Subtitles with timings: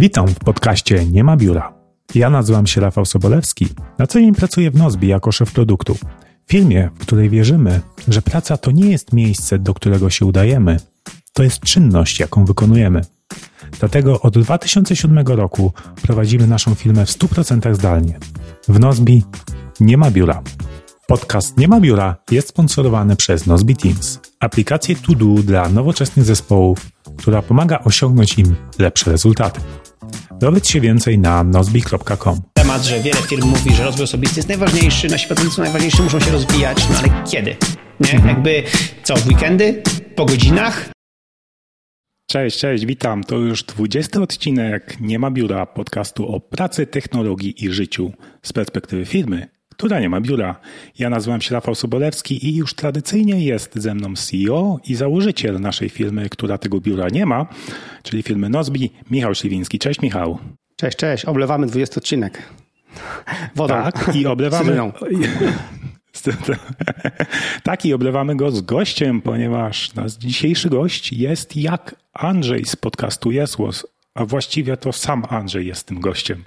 [0.00, 1.72] Witam w podcaście Nie ma biura.
[2.14, 3.68] Ja nazywam się Rafał Sobolewski.
[3.98, 5.96] Na co dzień pracuję w Nozbi jako szef produktu.
[6.48, 10.76] Firmie, w której wierzymy, że praca to nie jest miejsce, do którego się udajemy,
[11.32, 13.00] to jest czynność, jaką wykonujemy.
[13.78, 15.72] Dlatego od 2007 roku
[16.02, 18.18] prowadzimy naszą firmę w 100% zdalnie.
[18.68, 19.22] W Nozbi
[19.80, 20.42] nie ma biura.
[21.06, 26.90] Podcast Nie ma biura jest sponsorowany przez Nozbi Teams, aplikację to do dla nowoczesnych zespołów,
[27.16, 29.60] która pomaga osiągnąć im lepsze rezultaty.
[30.40, 32.40] Dowiedz się więcej na nozbi.com.
[32.54, 36.30] Temat, że wiele firm mówi, że rozwój osobisty jest najważniejszy, nasi pracownicy najważniejsi muszą się
[36.30, 37.56] rozwijać, no ale kiedy?
[38.00, 38.12] Nie?
[38.12, 38.28] Mhm.
[38.28, 38.62] Jakby
[39.02, 39.82] co, w weekendy?
[40.14, 40.90] Po godzinach?
[42.26, 43.24] Cześć, cześć, witam.
[43.24, 49.04] To już 20 odcinek Nie ma biura podcastu o pracy, technologii i życiu z perspektywy
[49.04, 49.48] firmy,
[49.80, 50.56] która nie ma biura.
[50.98, 55.88] Ja nazywam się Rafał Sobolewski i już tradycyjnie jest ze mną CEO i założyciel naszej
[55.88, 57.46] firmy, która tego biura nie ma,
[58.02, 59.78] czyli firmy Nozbi, Michał Śliwiński.
[59.78, 60.38] Cześć Michał.
[60.76, 61.24] Cześć, cześć.
[61.24, 62.42] Oblewamy 20 odcinek.
[63.54, 63.74] Wodą.
[63.74, 64.76] Tak, i oblewamy.
[67.62, 73.30] Tak, i oblewamy go z gościem, ponieważ nasz dzisiejszy gość jest jak Andrzej z podcastu
[73.30, 76.42] Jesłos, a właściwie to sam Andrzej jest tym gościem.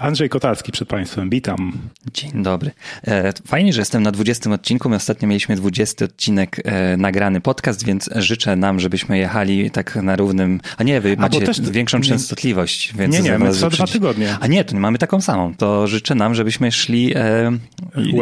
[0.00, 1.72] Andrzej Kotarski przed Państwem, witam.
[2.14, 2.70] Dzień dobry.
[3.06, 4.88] E, Fajnie, że jestem na 20 odcinku.
[4.88, 10.16] My ostatnio mieliśmy 20 odcinek e, nagrany podcast, więc życzę nam, żebyśmy jechali tak na
[10.16, 10.60] równym.
[10.76, 14.36] A nie, wy macie też- większą nie- częstotliwość, więc Nie, nie, my co dwa tygodnie.
[14.40, 15.54] A nie, to nie mamy taką samą.
[15.54, 17.52] To życzę nam, żebyśmy szli e,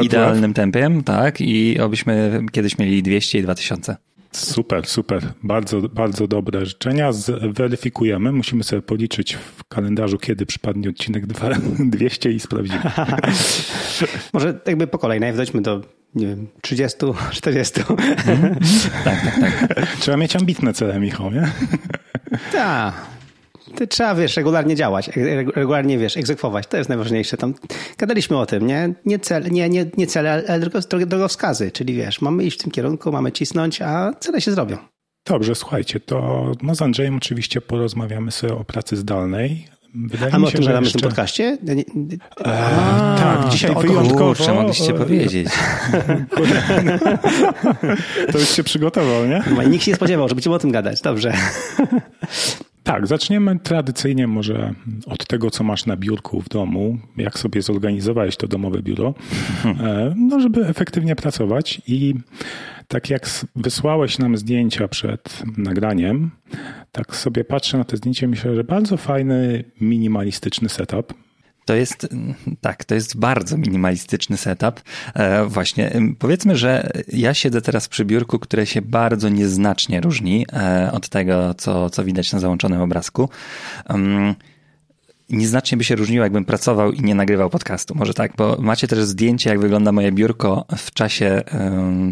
[0.05, 3.97] idealnym tempem, tak, i abyśmy kiedyś mieli 200 i 2000.
[4.33, 5.33] Super, super.
[5.43, 7.13] Bardzo, bardzo dobre życzenia.
[7.13, 8.33] Zweryfikujemy.
[8.33, 11.51] Musimy sobie policzyć w kalendarzu, kiedy przypadnie odcinek dwa-
[11.97, 12.81] 200 i sprawdzimy.
[14.33, 15.81] Może jakby po kolei, najpierw dojdźmy do,
[16.15, 16.99] nie wiem, 30,
[17.31, 17.81] 40.
[19.05, 19.97] Tak, tak, tak.
[20.01, 21.49] Trzeba mieć ambitne cele, Michał, nie?
[22.53, 22.95] Tak.
[23.77, 26.67] Ty trzeba, wiesz, regularnie działać, reg- regularnie, wiesz, egzekwować.
[26.67, 27.37] To jest najważniejsze.
[27.37, 27.55] Tam
[27.99, 28.95] gadaliśmy o tym, nie?
[29.05, 31.71] Nie, cel, nie, nie, nie cele, ale drogo- drogo- drogowskazy.
[31.71, 34.77] Czyli wiesz, mamy iść w tym kierunku, mamy cisnąć, a cele się zrobią.
[35.27, 39.69] Dobrze, słuchajcie, to no z Andrzejem oczywiście porozmawiamy sobie o pracy zdalnej.
[39.95, 40.99] Wydaje A my mi o tym gadamy w jeszcze...
[40.99, 41.59] tym podcaście?
[41.63, 41.85] Nie- Eee,
[43.19, 44.25] tak, dzisiaj to wyjątkowo...
[44.35, 45.49] Kurczę, mogliście powiedzieć.
[48.33, 49.41] To już się przygotował, nie?
[49.41, 51.01] Chyba Nikt się nie spodziewał, że będziemy o tym gadać.
[51.01, 51.33] Dobrze.
[52.89, 54.75] Tak, zaczniemy tradycyjnie może
[55.07, 59.15] od tego, co masz na biurku w domu, jak sobie zorganizowałeś to domowe biuro,
[59.65, 61.83] e, no żeby efektywnie pracować.
[61.87, 62.15] I
[62.89, 66.31] tak jak wysłałeś nam zdjęcia przed nagraniem,
[66.93, 71.15] tak sobie patrzę na te zdjęcia i myślę, że bardzo fajny, minimalistyczny setup.
[71.69, 72.09] To jest,
[72.61, 74.81] tak, to jest bardzo minimalistyczny setup.
[75.15, 80.93] E, właśnie, powiedzmy, że ja siedzę teraz przy biurku, które się bardzo nieznacznie różni e,
[80.93, 83.29] od tego, co, co widać na załączonym obrazku.
[85.31, 87.95] Nieznacznie by się różniło, jakbym pracował i nie nagrywał podcastu.
[87.95, 91.43] Może tak, bo macie też zdjęcie, jak wygląda moje biurko w czasie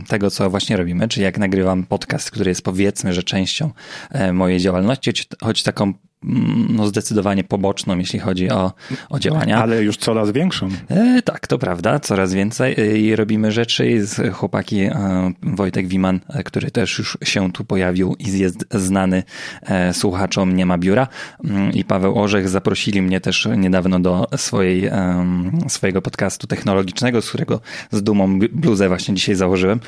[0.09, 3.71] tego, co właśnie robimy, czyli jak nagrywam podcast, który jest powiedzmy, że częścią
[4.11, 5.93] e, mojej działalności, choć, taką
[6.69, 8.73] no, zdecydowanie poboczną, jeśli chodzi o,
[9.11, 9.63] o działania.
[9.63, 10.69] Ale już coraz większą.
[10.89, 13.87] E, tak, to prawda, coraz więcej e, i robimy rzeczy.
[13.87, 19.23] Jest chłopaki e, Wojtek Wiman, e, który też już się tu pojawił i jest znany
[19.63, 21.07] e, słuchaczom Nie ma biura
[21.45, 24.91] Mm, i Paweł Orzech zaprosili mnie też niedawno do swojej,
[25.69, 27.61] swojego podcastu technologicznego, z którego
[27.91, 29.81] z dumą bluzę właśnie dzisiaj założyłem.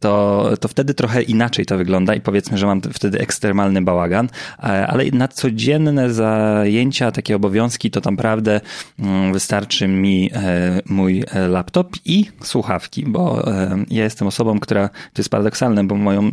[0.00, 4.28] To, to wtedy trochę inaczej to wygląda i powiedzmy, że mam wtedy ekstremalny bałagan,
[4.58, 8.60] ale na codzienne zajęcia, takie obowiązki, to naprawdę
[8.98, 14.88] mm, wystarczy mi e, mój e, laptop i słuchawki, bo e, ja jestem osobą, która,
[14.88, 16.30] to jest paradoksalne, bo moją,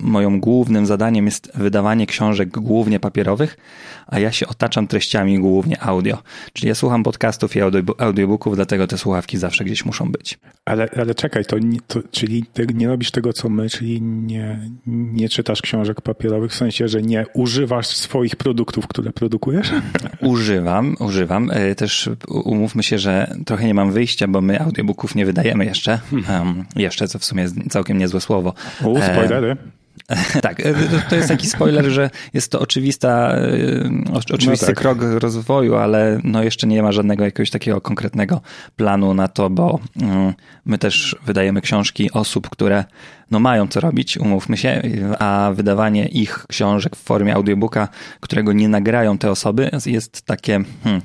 [0.00, 3.56] moją głównym zadaniem jest wydawanie książek głównie papierowych,
[4.06, 6.18] a ja się otaczam treściami głównie audio.
[6.52, 10.38] Czyli ja słucham podcastów i audio, audiobooków, dlatego te słuchawki zawsze gdzieś muszą być.
[10.64, 11.56] Ale, ale czekaj, to,
[11.86, 16.88] to czyli nie robisz tego, co my, czyli nie, nie czytasz książek papierowych, w sensie,
[16.88, 19.70] że nie używasz swoich produktów, które produkujesz?
[20.20, 21.50] Używam, używam.
[21.50, 26.00] E, Też umówmy się, że trochę nie mam wyjścia, bo my audiobooków nie wydajemy jeszcze.
[26.12, 28.54] Um, jeszcze, co w sumie jest całkiem niezłe słowo.
[28.84, 29.56] U, E, spoilery.
[30.42, 30.74] Tak, e,
[31.08, 34.76] to jest taki spoiler, że jest to oczywista, e, oczywisty tak.
[34.76, 38.40] krok rozwoju, ale no jeszcze nie ma żadnego jakiegoś takiego konkretnego
[38.76, 40.34] planu na to, bo mm,
[40.64, 42.84] my też wydajemy książki osób, które
[43.30, 44.82] no mają co robić, umówmy się,
[45.18, 47.88] a wydawanie ich książek w formie audiobooka,
[48.20, 51.02] którego nie nagrają te osoby, jest takie, hmm,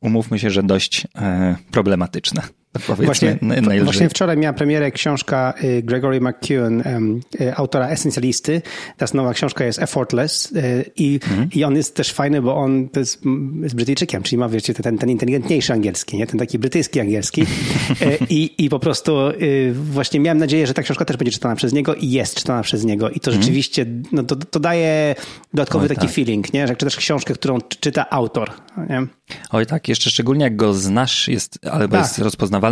[0.00, 2.42] umówmy się, że dość e, problematyczne.
[2.86, 3.38] Właśnie,
[3.84, 6.80] właśnie wczoraj miała premierę książka y, Gregory McKeown,
[7.40, 8.62] y, autora Esencjalisty.
[8.96, 11.48] Ta nowa książka jest Effortless y, i, mhm.
[11.54, 13.22] i on jest też fajny, bo on jest,
[13.62, 16.26] jest Brytyjczykiem, czyli ma wiecie, ten, ten inteligentniejszy angielski, nie?
[16.26, 17.44] ten taki brytyjski angielski.
[18.28, 19.16] I, I po prostu
[19.72, 22.84] właśnie miałem nadzieję, że ta książka też będzie czytana przez niego i jest czytana przez
[22.84, 23.42] niego i to mhm.
[23.42, 25.14] rzeczywiście no, to, to daje
[25.54, 26.10] dodatkowy Oj, taki tak.
[26.10, 26.66] feeling, nie?
[26.66, 28.50] że jak czytasz książkę, którą czyta autor.
[28.88, 29.06] Nie?
[29.50, 32.00] Oj tak, jeszcze szczególnie jak go znasz jest, albo tak.
[32.00, 32.18] jest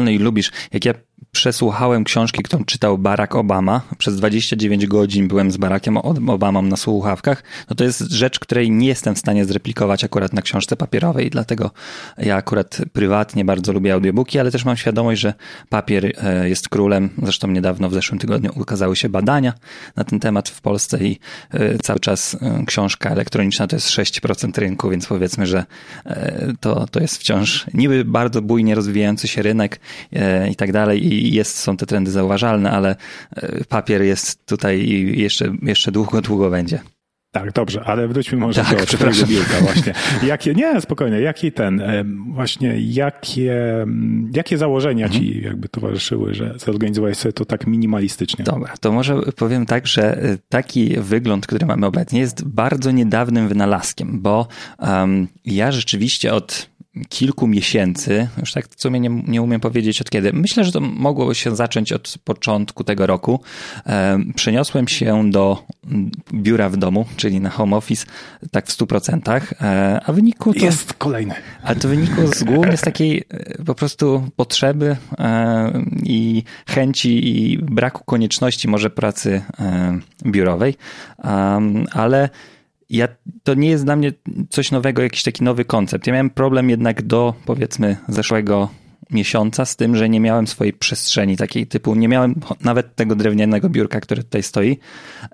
[0.04, 0.52] i lubisz.
[0.72, 0.94] Jak ja
[1.32, 3.80] przesłuchałem książki, którą czytał Barack Obama.
[3.98, 7.42] Przez 29 godzin byłem z Barackiem Obamą na słuchawkach.
[7.70, 11.70] No to jest rzecz, której nie jestem w stanie zreplikować akurat na książce papierowej, dlatego
[12.18, 15.34] ja akurat prywatnie bardzo lubię audiobooki, ale też mam świadomość, że
[15.68, 17.10] papier e, jest królem.
[17.22, 19.52] Zresztą niedawno w zeszłym tygodniu ukazały się badania
[19.96, 21.18] na ten temat w Polsce i
[21.50, 25.64] e, cały czas e, książka elektroniczna to jest 6% rynku, więc powiedzmy, że
[26.60, 29.75] to, to jest wciąż niby bardzo bujnie rozwijający się rynek
[30.50, 32.96] i tak dalej i jest, są te trendy zauważalne, ale
[33.36, 36.80] e, papier jest tutaj i jeszcze, jeszcze długo, długo będzie.
[37.32, 39.28] Tak, dobrze, ale wróćmy może tak, do przepraszam.
[39.28, 39.94] biurka właśnie.
[40.28, 43.86] Jakie, nie, spokojnie, jaki ten, e, właśnie, jakie,
[44.32, 45.24] jakie założenia mhm.
[45.24, 48.44] ci jakby towarzyszyły, że zorganizowałeś sobie to tak minimalistycznie?
[48.44, 53.48] Dobra, to może powiem tak, że e, taki wygląd, który mamy obecnie jest bardzo niedawnym
[53.48, 54.48] wynalazkiem, bo
[54.78, 56.70] um, ja rzeczywiście od
[57.08, 60.32] kilku miesięcy, już tak w sumie nie, nie umiem powiedzieć od kiedy.
[60.32, 63.40] Myślę, że to mogło się zacząć od początku tego roku.
[64.34, 65.62] Przeniosłem się do
[66.34, 68.06] biura w domu, czyli na home office,
[68.50, 70.64] tak w 100%, e, a wyniku to...
[70.64, 71.34] Jest kolejny.
[71.62, 77.58] Ale to wynikło z głównie z takiej e, po prostu potrzeby e, i chęci i
[77.58, 79.42] braku konieczności może pracy
[80.26, 80.74] biurowej,
[81.92, 82.28] ale
[82.90, 83.08] ja,
[83.42, 84.12] to nie jest dla mnie
[84.50, 86.06] coś nowego, jakiś taki nowy koncept.
[86.06, 88.68] Ja miałem problem jednak do powiedzmy zeszłego
[89.10, 93.68] miesiąca z tym, że nie miałem swojej przestrzeni takiej typu, nie miałem nawet tego drewnianego
[93.68, 94.78] biurka, które tutaj stoi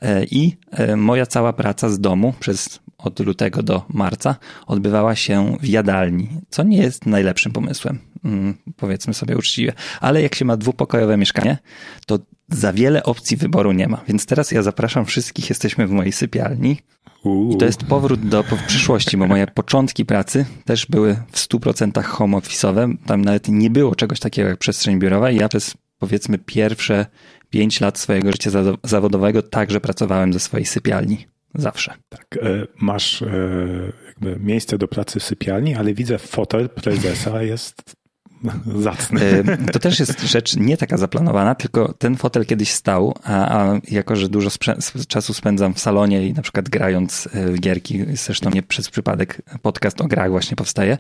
[0.03, 5.57] e, i e, moja cała praca z domu przez od lutego do marca odbywała się
[5.61, 9.73] w jadalni, co nie jest najlepszym pomysłem, mm, powiedzmy sobie uczciwie.
[10.01, 11.59] Ale jak się ma dwupokojowe mieszkanie,
[12.07, 12.19] to
[12.49, 14.01] za wiele opcji wyboru nie ma.
[14.09, 16.77] Więc teraz ja zapraszam wszystkich, jesteśmy w mojej sypialni.
[17.55, 22.37] I to jest powrót do przyszłości, bo moje początki pracy też były w 100% home
[22.37, 22.97] office'owe.
[23.07, 27.07] Tam nawet nie było czegoś takiego jak przestrzeń biurowa i ja przez powiedzmy pierwsze
[27.51, 28.51] 5 lat swojego życia
[28.85, 31.27] zawodowego także pracowałem ze swojej sypialni.
[31.55, 31.95] Zawsze.
[32.09, 33.27] Tak, e, masz e,
[34.07, 37.97] jakby miejsce do pracy w sypialni, ale widzę fotel prezesa jest
[38.77, 39.21] zacny.
[39.23, 43.81] E, to też jest rzecz nie taka zaplanowana, tylko ten fotel kiedyś stał, a, a
[43.91, 44.51] jako, że dużo
[45.09, 50.01] czasu spędzam w salonie i na przykład grając w gierki, zresztą nie przez przypadek podcast
[50.01, 50.99] o grach właśnie powstaje,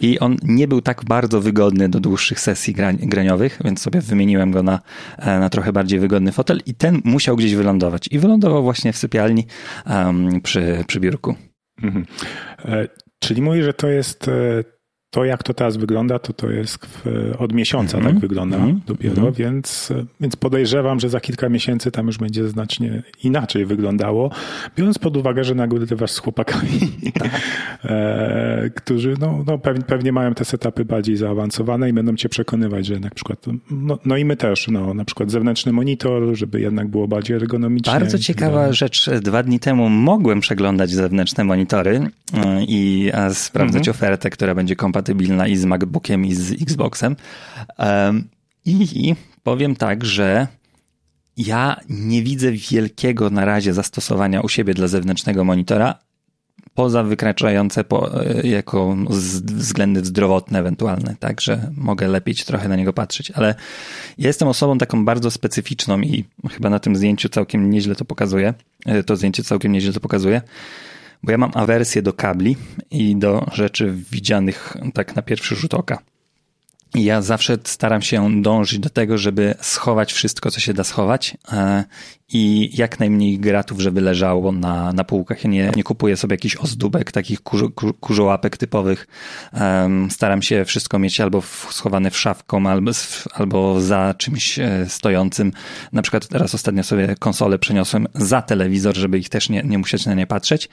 [0.00, 4.62] i on nie był tak bardzo wygodny do dłuższych sesji graniowych, więc sobie wymieniłem go
[4.62, 4.80] na,
[5.18, 8.08] e, na trochę bardziej wygodny fotel i ten musiał gdzieś wylądować.
[8.10, 9.46] I wylądował właśnie w sypialni
[9.86, 11.34] um, przy, przy biurku.
[11.82, 12.06] Mhm.
[12.64, 12.88] E,
[13.18, 14.32] czyli mówi, że to jest e,
[15.16, 18.14] to, jak to teraz wygląda, to to jest w, od miesiąca mm -hmm.
[18.14, 18.80] tak wygląda mm -hmm.
[18.86, 19.36] dopiero, mm -hmm.
[19.36, 24.30] więc, więc podejrzewam, że za kilka miesięcy tam już będzie znacznie inaczej wyglądało,
[24.76, 26.80] biorąc pod uwagę, że nagrywasz z chłopakami,
[27.20, 27.30] tak.
[27.84, 32.86] e, którzy no, no pewnie, pewnie, mają te setupy bardziej zaawansowane i będą cię przekonywać,
[32.86, 36.88] że na przykład, no, no i my też, no, na przykład zewnętrzny monitor, żeby jednak
[36.88, 37.92] było bardziej ergonomicznie.
[37.92, 39.10] Bardzo ciekawa rzecz.
[39.22, 42.00] Dwa dni temu mogłem przeglądać zewnętrzne monitory
[42.34, 43.96] e, i sprawdzać mhm.
[43.96, 47.16] ofertę, która będzie kompatybilna kompatybilna i z MacBookiem, i z Xboxem.
[48.64, 50.46] I powiem tak, że
[51.36, 55.94] ja nie widzę wielkiego na razie zastosowania u siebie dla zewnętrznego monitora,
[56.74, 58.96] poza wykraczające po, e, jako
[59.46, 63.54] względy zdrowotne ewentualne, tak, że mogę lepiej trochę na niego patrzeć, ale
[64.18, 68.54] ja jestem osobą taką bardzo specyficzną i chyba na tym zdjęciu całkiem nieźle to pokazuje,
[68.86, 70.42] e, to zdjęcie całkiem nieźle to pokazuje,
[71.22, 72.56] bo ja mam awersję do kabli
[72.90, 75.98] i do rzeczy widzianych tak na pierwszy rzut oka.
[76.94, 81.36] I ja zawsze staram się dążyć do tego, żeby schować wszystko, co się da schować
[81.52, 81.84] e,
[82.32, 85.44] i jak najmniej gratów, żeby leżało na, na półkach.
[85.44, 87.68] Ja nie, nie kupuję sobie jakichś ozdóbek, takich kurzo,
[88.00, 89.06] kurzołapek typowych.
[90.10, 92.90] Staram się wszystko mieć albo schowane w szafką, albo,
[93.34, 95.52] albo za czymś e, stojącym.
[95.92, 100.06] Na przykład teraz ostatnio sobie konsolę przeniosłem za telewizor, żeby ich też nie, nie musieć
[100.06, 100.68] na nie patrzeć.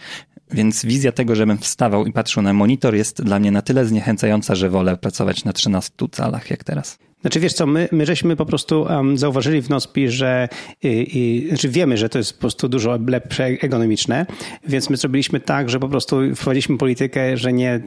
[0.53, 4.55] Więc wizja tego, żebym wstawał i patrzył na monitor jest dla mnie na tyle zniechęcająca,
[4.55, 6.97] że wolę pracować na 13 calach jak teraz.
[7.23, 10.49] Znaczy wiesz co, my, my żeśmy po prostu um, zauważyli w Nospi, że
[10.83, 14.25] i, i, znaczy wiemy, że to jest po prostu dużo lepsze ergonomiczne,
[14.67, 17.79] więc my zrobiliśmy tak, że po prostu wprowadziliśmy politykę, że nie,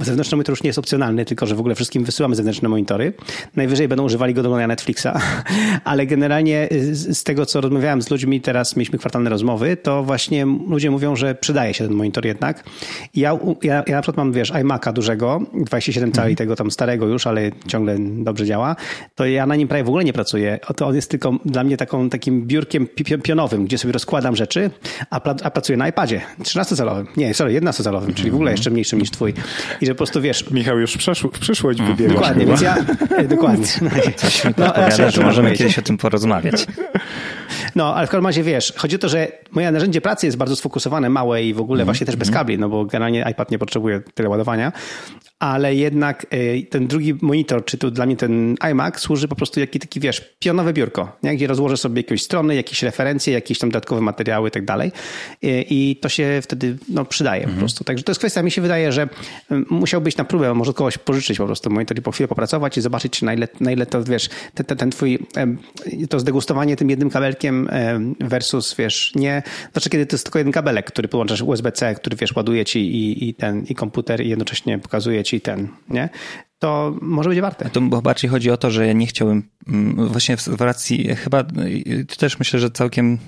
[0.00, 3.12] zewnętrzny monitor już nie jest opcjonalny, tylko że w ogóle wszystkim wysyłamy zewnętrzne monitory.
[3.56, 5.08] Najwyżej będą używali go do oglądania Netflixa,
[5.84, 10.46] ale generalnie z, z tego, co rozmawiałem z ludźmi, teraz mieliśmy kwartalne rozmowy, to właśnie
[10.68, 12.64] ludzie mówią, że przydaje się ten monitor jednak.
[13.14, 16.36] Ja, ja, ja na przykład mam, wiesz, iMac'a dużego, 27 cali mhm.
[16.36, 18.76] tego tam starego już, ale ciągle dobrze działa,
[19.14, 20.58] to ja na nim prawie w ogóle nie pracuję.
[20.76, 22.88] To on jest tylko dla mnie taką, takim biurkiem
[23.22, 24.70] pionowym, gdzie sobie rozkładam rzeczy,
[25.10, 27.06] a, a pracuję na iPadzie 13-calowym.
[27.16, 29.34] Nie, sorry, 11-calowym, czyli w ogóle jeszcze mniejszym niż twój.
[29.80, 30.50] I że po prostu wiesz...
[30.50, 31.96] Michał już przeszł, w przyszłość mm.
[31.96, 32.14] wybiegł.
[32.14, 32.76] Dokładnie, więc ja...
[33.28, 33.66] Dokładnie.
[34.16, 36.66] Coś mi no, podpowiada, że możemy kiedyś o tym porozmawiać.
[37.76, 40.56] No, ale w każdym razie wiesz, chodzi o to, że moje narzędzie pracy jest bardzo
[40.56, 41.86] sfokusowane, małe i w ogóle mm.
[41.86, 42.40] właśnie też bez mhm.
[42.40, 44.72] kabli, no bo generalnie iPad nie potrzebuje tyle ładowania,
[45.38, 49.60] ale jednak y, ten drugi monitor, czy tu dla mnie ten iMac służy po prostu
[49.60, 51.36] jak taki, wiesz, pionowe biurko, nie?
[51.36, 54.92] gdzie rozłożę sobie jakieś strony, jakieś referencje, jakieś tam dodatkowe materiały i tak dalej
[55.44, 57.54] y, i to się wtedy no, przydaje mm.
[57.54, 57.84] po prostu.
[57.84, 59.08] Także to jest kwestia, mi się wydaje, że y,
[59.70, 63.22] musiałbyś na próbę, może kogoś pożyczyć po prostu monitor i po chwilę popracować i zobaczyć,
[63.22, 65.18] na ile, na ile to, wiesz, ten, ten, ten twój,
[66.08, 67.68] to zdegustowanie tym jednym kabelkiem
[68.20, 69.42] versus, wiesz, nie,
[69.72, 73.28] znaczy kiedy to jest tylko jeden kabelek, który połączasz USB-C, który, wiesz, ładuje ci i,
[73.28, 76.08] i ten, i komputer i jednocześnie pokazuje ci ten, nie?
[76.58, 77.70] To może być warte.
[77.70, 81.44] To bardziej chodzi o to, że ja nie chciałbym, mm, właśnie w racji, chyba
[82.08, 83.18] to też myślę, że całkiem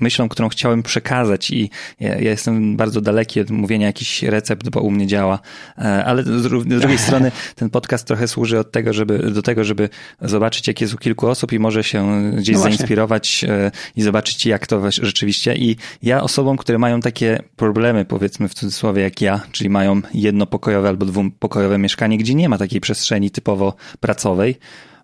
[0.00, 4.80] myślą, którą chciałem przekazać i ja, ja jestem bardzo daleki od mówienia jakiś recept, bo
[4.80, 5.38] u mnie działa,
[5.78, 9.88] e, ale z, drugiej strony ten podcast trochę służy od tego, żeby, do tego, żeby
[10.20, 14.46] zobaczyć, jak jest u kilku osób i może się gdzieś no zainspirować e, i zobaczyć,
[14.46, 15.56] jak to rzeczywiście.
[15.56, 20.88] I ja osobom, które mają takie problemy, powiedzmy w cudzysłowie, jak ja, czyli mają jednopokojowe
[20.88, 24.58] albo dwupokojowe mieszkanie, gdzie nie ma takiej takiej przestrzeni typowo pracowej.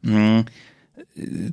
[0.04, 0.44] Mm,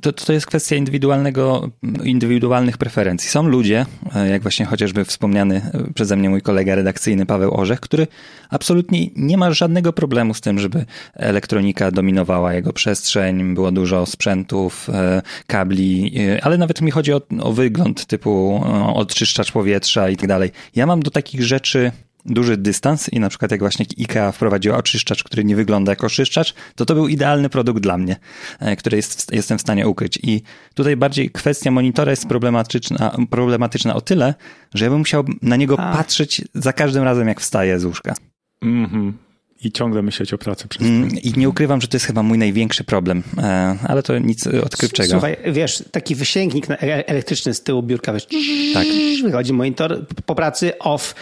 [0.02, 1.70] to, to jest kwestia indywidualnego,
[2.04, 3.30] indywidualnych preferencji.
[3.30, 8.06] Są ludzie, e, jak właśnie chociażby wspomniany przeze mnie mój kolega redakcyjny Paweł Orzech, który
[8.50, 10.84] absolutnie nie ma żadnego problemu z tym, żeby
[11.14, 17.20] elektronika dominowała jego przestrzeń, było dużo sprzętów, e, kabli, e, ale nawet mi chodzi o,
[17.40, 18.62] o wygląd typu
[18.94, 20.50] odczyszczacz powietrza i tak dalej.
[20.74, 21.92] Ja mam do takich rzeczy
[22.28, 26.54] duży dystans i na przykład jak właśnie IKEA wprowadziła oczyszczacz, który nie wygląda jak oczyszczacz,
[26.74, 28.16] to to był idealny produkt dla mnie,
[28.60, 30.18] e, który jest, jestem w stanie ukryć.
[30.22, 30.42] I
[30.74, 34.34] tutaj bardziej kwestia monitora jest problematyczna, problematyczna o tyle,
[34.74, 35.96] że ja bym musiał na niego A.
[35.96, 38.14] patrzeć za każdym razem, jak wstaję z łóżka.
[38.62, 39.28] Mhm
[39.64, 42.38] i ciągle myśleć o pracy przez mm, I nie ukrywam, że to jest chyba mój
[42.38, 45.10] największy problem, e, ale to nic odkrywczego.
[45.10, 48.26] Słuchaj, wiesz, taki wysięgnik elektryczny z tyłu biurka, wiesz,
[48.74, 48.86] tak.
[49.22, 51.14] wychodzi monitor po pracy off.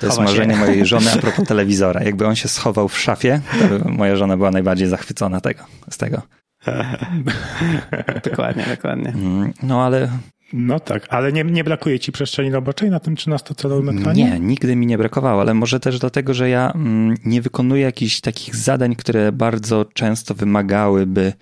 [0.00, 0.60] To jest marzenie się.
[0.60, 2.02] mojej żony a propos telewizora.
[2.02, 6.22] Jakby on się schował w szafie, to moja żona była najbardziej zachwycona tego, z tego.
[8.30, 9.08] dokładnie, dokładnie.
[9.08, 10.08] Mm, no ale
[10.52, 14.24] no tak, ale nie, nie brakuje ci przestrzeni roboczej na tym 13-calowym ekranie?
[14.24, 18.20] Nie, nigdy mi nie brakowało, ale może też dlatego, że ja mm, nie wykonuję jakichś
[18.20, 21.32] takich zadań, które bardzo często wymagałyby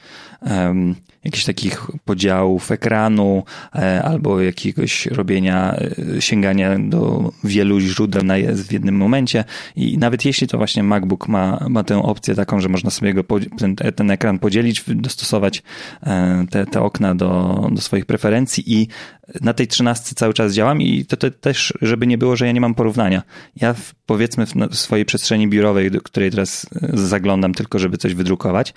[0.45, 5.77] um, jakichś takich podziałów ekranu e, albo jakiegoś robienia,
[6.17, 9.45] e, sięgania do wielu źródeł na w jednym momencie.
[9.77, 13.25] I nawet jeśli to właśnie MacBook ma, ma tę opcję taką, że można sobie go,
[13.59, 15.63] ten, ten ekran podzielić, dostosować
[16.03, 18.89] e, te, te okna do, do swoich preferencji i
[19.41, 22.53] na tej trzynastce cały czas działam i to, to, też, żeby nie było, że ja
[22.53, 23.23] nie mam porównania.
[23.57, 28.75] Ja w, powiedzmy w swojej przestrzeni biurowej, do której teraz zaglądam tylko, żeby coś wydrukować,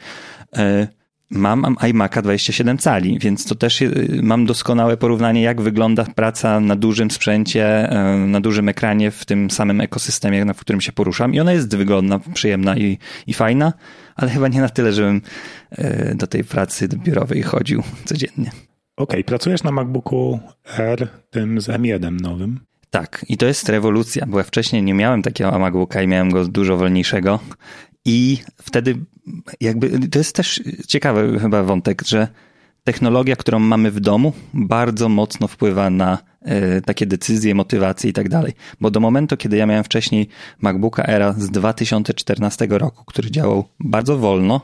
[1.29, 6.75] Mam, iMac'a 27 cali, więc to też y, mam doskonałe porównanie, jak wygląda praca na
[6.75, 11.33] dużym sprzęcie, y, na dużym ekranie w tym samym ekosystemie, w którym się poruszam.
[11.33, 13.73] I ona jest wygodna, przyjemna i, i fajna,
[14.15, 15.21] ale chyba nie na tyle, żebym
[15.79, 18.51] y, do tej pracy biurowej chodził codziennie.
[18.97, 20.39] Okej, okay, pracujesz na MacBooku
[20.77, 22.59] R, tym z M1 nowym.
[22.89, 26.45] Tak, i to jest rewolucja, bo ja wcześniej nie miałem takiego MacBooka i miałem go
[26.45, 27.39] dużo wolniejszego.
[28.05, 28.95] I wtedy
[29.61, 32.27] jakby to jest też ciekawy chyba wątek, że
[32.83, 36.17] technologia, którą mamy w domu, bardzo mocno wpływa na
[36.77, 38.53] y, takie decyzje, motywacje i tak dalej.
[38.81, 40.27] Bo do momentu, kiedy ja miałem wcześniej
[40.61, 44.61] MacBooka Era z 2014 roku, który działał bardzo wolno,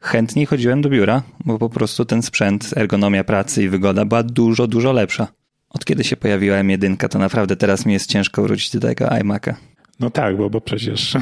[0.00, 4.66] chętniej chodziłem do biura, bo po prostu ten sprzęt, ergonomia pracy i wygoda była dużo,
[4.66, 5.28] dużo lepsza.
[5.68, 9.54] Od kiedy się pojawiła M1, to naprawdę teraz mi jest ciężko wrócić do tego iMac'a.
[10.00, 11.16] No tak, bo, bo przecież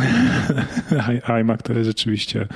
[1.40, 2.48] iMac to jest rzeczywiście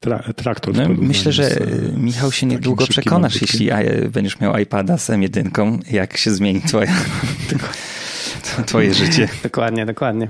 [0.00, 0.74] tra traktor.
[0.74, 3.70] No, myślę, że z, Michał się niedługo przekonasz, jeśli
[4.12, 6.92] będziesz miał iPada z M1, jak się zmieni twoja...
[8.66, 9.28] twoje życie.
[9.42, 10.28] dokładnie, dokładnie.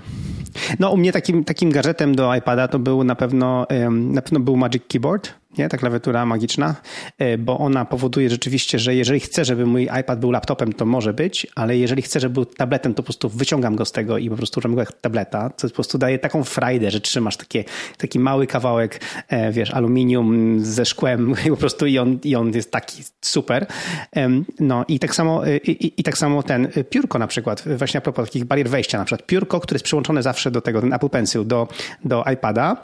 [0.79, 4.57] No u mnie takim, takim gadżetem do iPada to był na pewno, na pewno był
[4.57, 5.69] Magic Keyboard nie?
[5.69, 6.75] ta klawiatura magiczna,
[7.19, 11.13] e, bo ona powoduje rzeczywiście, że jeżeli chcę, żeby mój iPad był laptopem, to może
[11.13, 14.31] być, ale jeżeli chcę, żeby był tabletem, to po prostu wyciągam go z tego i
[14.31, 17.65] po prostu używam go jak tableta, co po prostu daje taką frajdę, że trzymasz takie,
[17.99, 22.53] taki mały kawałek, e, wiesz, aluminium ze szkłem i po prostu i on, i on
[22.55, 23.67] jest taki super.
[24.61, 28.01] No i tak samo, e, i, i tak samo ten piórko na przykład, właśnie a
[28.01, 31.09] propos takich barier wejścia, na przykład piórko, które jest przyłączone zawsze do tego, ten Apple
[31.09, 31.69] Pencil do,
[32.05, 32.77] do iPada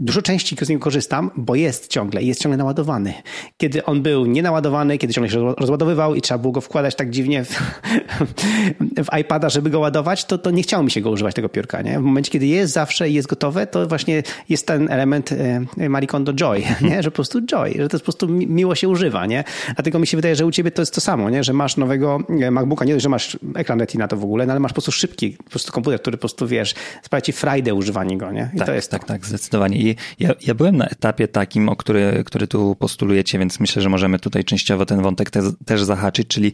[0.00, 3.14] Dużo częściej z niego korzystam, bo jest ciągle i jest ciągle naładowany.
[3.56, 7.44] Kiedy on był nienaładowany, kiedy ciągle się rozładowywał i trzeba było go wkładać tak dziwnie
[7.44, 7.50] w,
[9.10, 11.82] w iPada, żeby go ładować, to, to nie chciało mi się go używać tego piórka.
[11.82, 11.98] Nie?
[11.98, 15.32] W momencie, kiedy jest zawsze i jest gotowe, to właśnie jest ten element
[15.78, 17.02] e, Marie Kondo joy, nie?
[17.02, 19.26] że po prostu joy, że to jest po prostu miło się używa.
[19.26, 19.44] Nie?
[19.74, 21.44] Dlatego mi się wydaje, że u ciebie to jest to samo, nie?
[21.44, 24.60] że masz nowego e, MacBooka, nie że masz ekran Retina to w ogóle, no ale
[24.60, 28.18] masz po prostu szybki po prostu komputer, który po prostu, wiesz, sprawia ci frajdę używanie
[28.18, 28.32] go.
[28.32, 28.50] Nie?
[28.54, 29.87] I tak, to jest tak, tak, zdecydowanie
[30.18, 34.18] ja, ja byłem na etapie takim, o który, który tu postulujecie, więc myślę, że możemy
[34.18, 36.52] tutaj częściowo ten wątek te, też zahaczyć, czyli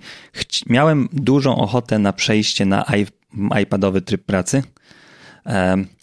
[0.66, 2.84] miałem dużą ochotę na przejście na
[3.62, 4.62] iPadowy tryb pracy.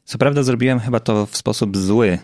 [0.06, 2.18] Co prawda zrobiłem chyba to w sposób zły,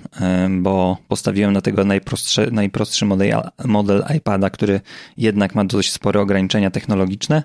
[0.50, 4.82] bo postawiłem na tego najprostszy, najprostszy model, model iPada, który
[5.18, 7.44] jednak ma dość spore ograniczenia technologiczne,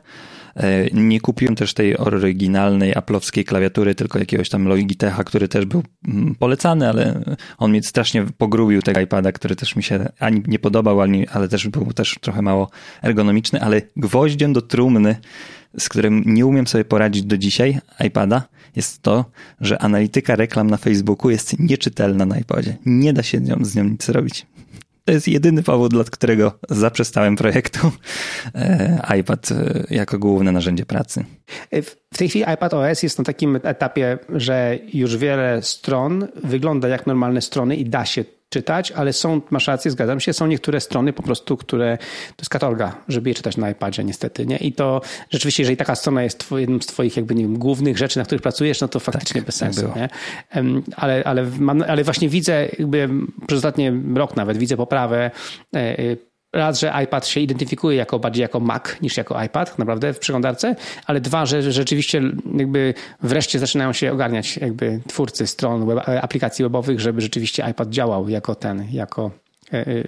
[0.93, 6.35] nie kupiłem też tej oryginalnej aplowskiej klawiatury, tylko jakiegoś tam Logitecha, który też był mm,
[6.35, 7.25] polecany, ale
[7.59, 11.49] on mnie strasznie pogrubił tego iPada, który też mi się ani nie podobał, ani, ale
[11.49, 12.71] też był też trochę mało
[13.03, 15.17] ergonomiczny, ale gwoździem do trumny,
[15.79, 18.43] z którym nie umiem sobie poradzić do dzisiaj iPada,
[18.77, 19.25] jest to,
[19.61, 22.77] że analityka reklam na Facebooku jest nieczytelna na iPadzie.
[22.87, 24.47] Nie da się z nią, nic zrobić.
[25.05, 27.93] To jest jedyny powód, dla którego zaprzestałem projektu
[28.55, 31.25] e, iPad e, jako główne narzędzie pracy.
[32.13, 37.07] W tej chwili iPad OS jest na takim etapie, że już wiele stron wygląda jak
[37.07, 41.13] normalne strony i da się czytać, ale są, masz rację, zgadzam się, są niektóre strony
[41.13, 41.99] po prostu, które,
[42.37, 44.57] to jest katorga, żeby je czytać na iPadzie niestety, nie?
[44.57, 48.19] I to rzeczywiście, jeżeli taka strona jest jednym z twoich jakby, nie wiem, głównych rzeczy,
[48.19, 50.09] na których pracujesz, no to faktycznie tak, bez tak sensu, tak nie?
[50.97, 53.09] Ale, ale, mam, ale właśnie widzę jakby
[53.47, 55.31] przez ostatni rok nawet, widzę poprawę
[55.75, 60.13] e, e, raz, że iPad się identyfikuje jako bardziej jako Mac niż jako iPad, naprawdę
[60.13, 62.23] w przeglądarce, ale dwa, że rzeczywiście
[62.57, 68.29] jakby wreszcie zaczynają się ogarniać jakby twórcy stron, web, aplikacji webowych, żeby rzeczywiście iPad działał
[68.29, 69.31] jako ten, jako
[69.73, 70.05] e, e,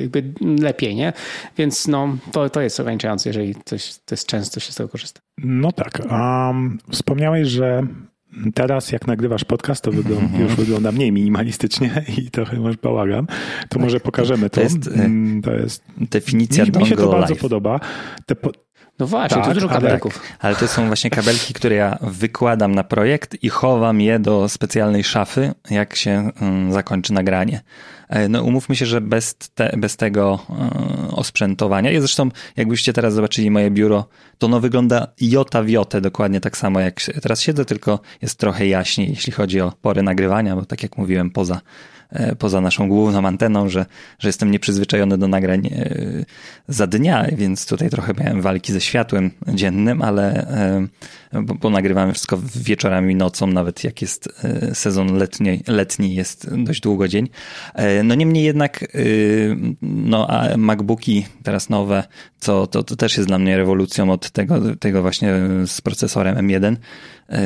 [0.00, 1.12] jakby lepiej, nie?
[1.56, 5.20] Więc no, to, to jest ograniczające, jeżeli coś, to jest często się z tego korzysta.
[5.38, 6.02] No tak.
[6.10, 7.86] Um, wspomniałeś, że
[8.54, 10.42] Teraz, jak nagrywasz podcast, to wygląda, mhm.
[10.42, 13.26] już wygląda mniej minimalistycznie i trochę masz bałagan.
[13.68, 14.54] To może pokażemy to.
[14.54, 17.80] To jest, mm, to jest definicja mi, mi się to bardzo podoba.
[18.26, 18.34] Te.
[19.02, 20.20] No właśnie, tak, to dużo kabelków.
[20.22, 24.48] Ale, ale to są właśnie kabelki, które ja wykładam na projekt i chowam je do
[24.48, 27.60] specjalnej szafy, jak się um, zakończy nagranie.
[28.08, 30.38] E, no umówmy się, że bez, te, bez tego
[31.10, 36.00] e, osprzętowania, i zresztą jakbyście teraz zobaczyli moje biuro, to ono wygląda jota w jotę
[36.00, 40.56] dokładnie tak samo jak teraz siedzę, tylko jest trochę jaśniej, jeśli chodzi o pory nagrywania,
[40.56, 41.60] bo tak jak mówiłem, poza
[42.38, 43.86] poza naszą główną anteną, że,
[44.18, 45.94] że jestem nieprzyzwyczajony do nagrań e,
[46.68, 50.46] za dnia, więc tutaj trochę miałem walki ze światłem dziennym, ale
[51.32, 56.80] e, bo, bo nagrywamy wszystko wieczorami, nocą, nawet jak jest sezon letni, letni jest dość
[56.80, 57.28] długo dzień.
[58.04, 58.84] No niemniej jednak
[59.82, 62.04] no, a MacBooki teraz nowe,
[62.40, 65.34] co to, to też jest dla mnie rewolucją od tego, tego właśnie
[65.66, 66.76] z procesorem M1, E,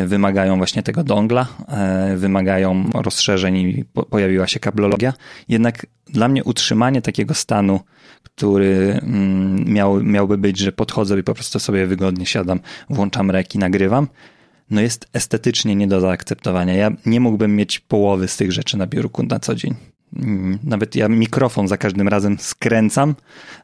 [0.06, 5.12] wymagają właśnie tego dongla, e, wymagają rozszerzeń i pojawiła się kablologia.
[5.48, 7.80] Jednak dla mnie utrzymanie takiego stanu,
[8.22, 13.58] który mm, miał, miałby być, że podchodzę i po prostu sobie wygodnie siadam, włączam reki,
[13.58, 14.08] nagrywam,
[14.70, 16.74] no jest estetycznie nie do zaakceptowania.
[16.74, 19.74] Ja nie mógłbym mieć połowy z tych rzeczy na biurku na co dzień.
[20.12, 23.14] Mm, nawet ja mikrofon za każdym razem skręcam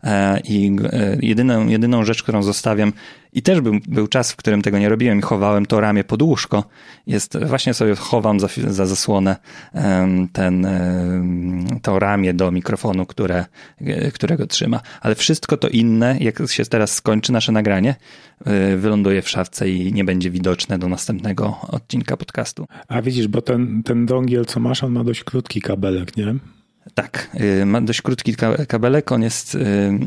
[0.05, 0.77] e, i
[1.21, 2.93] jedyną, jedyną rzecz, którą zostawiam
[3.33, 6.23] i też był, był czas, w którym tego nie robiłem i chowałem to ramię pod
[6.23, 6.65] łóżko.
[7.07, 9.37] Jest, właśnie sobie chowam za, za zasłonę
[10.33, 10.67] ten,
[11.83, 13.45] to ramię do mikrofonu, które,
[14.15, 14.81] którego trzyma.
[15.01, 17.95] Ale wszystko to inne, jak się teraz skończy nasze nagranie,
[18.45, 22.67] e, wyląduje w szafce i nie będzie widoczne do następnego odcinka podcastu.
[22.89, 26.35] A widzisz, bo ten, ten dongiel, co masz, on ma dość krótki kabelek, nie?
[26.95, 28.35] Tak, y, ma dość krótki
[28.69, 29.59] kabelek, on jest, y,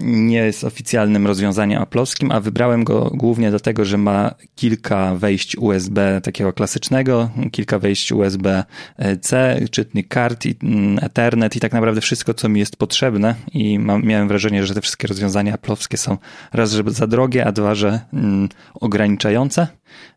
[0.03, 6.21] nie jest oficjalnym rozwiązaniem aplowskim, a wybrałem go głównie dlatego, że ma kilka wejść USB
[6.23, 12.59] takiego klasycznego, kilka wejść USB-C, czytnik kart, mm, Ethernet i tak naprawdę wszystko, co mi
[12.59, 13.35] jest potrzebne.
[13.53, 16.17] I mam, miałem wrażenie, że te wszystkie rozwiązania aplowskie są
[16.53, 19.67] raz, że za drogie, a dwa, że mm, ograniczające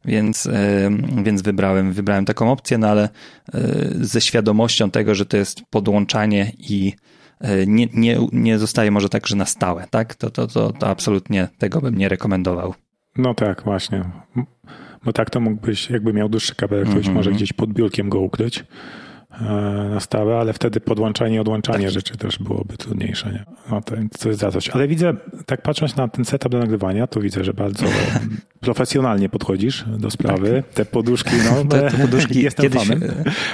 [0.04, 0.48] więc,
[1.24, 3.09] więc wybrałem, wybrałem taką opcję, no ale
[3.90, 6.92] ze świadomością tego, że to jest podłączanie i
[7.66, 10.14] nie, nie, nie zostaje może tak, że na stałe, tak?
[10.14, 12.74] To, to, to, to absolutnie tego bym nie rekomendował.
[13.16, 14.04] No tak, właśnie.
[15.04, 17.12] Bo tak to mógłbyś, jakby miał dłuższy kabelek, to mm -hmm.
[17.12, 18.64] może gdzieś pod biurkiem go ukryć e,
[19.90, 21.94] na stałe, ale wtedy podłączanie i odłączanie tak.
[21.94, 23.33] rzeczy też byłoby trudniejsze.
[23.33, 23.44] Nie?
[23.70, 24.70] No to, to jest za coś.
[24.70, 25.14] Ale widzę,
[25.46, 27.87] tak patrząc na ten setup do nagrywania, to widzę, że bardzo
[28.61, 30.62] profesjonalnie podchodzisz do sprawy.
[30.66, 30.74] Tak.
[30.74, 32.88] Te poduszki, no, te, te poduszki jestem kiedyś...
[32.88, 33.03] fanem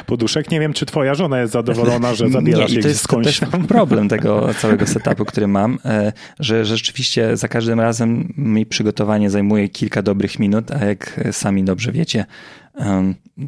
[0.07, 0.51] poduszek.
[0.51, 3.51] Nie wiem, czy twoja żona jest zadowolona, że zabierasz nie, je to jest skądś też
[3.69, 9.69] problem tego całego setupu, który mam, e, że rzeczywiście za każdym razem mi przygotowanie zajmuje
[9.69, 12.25] kilka dobrych minut, a jak sami dobrze wiecie,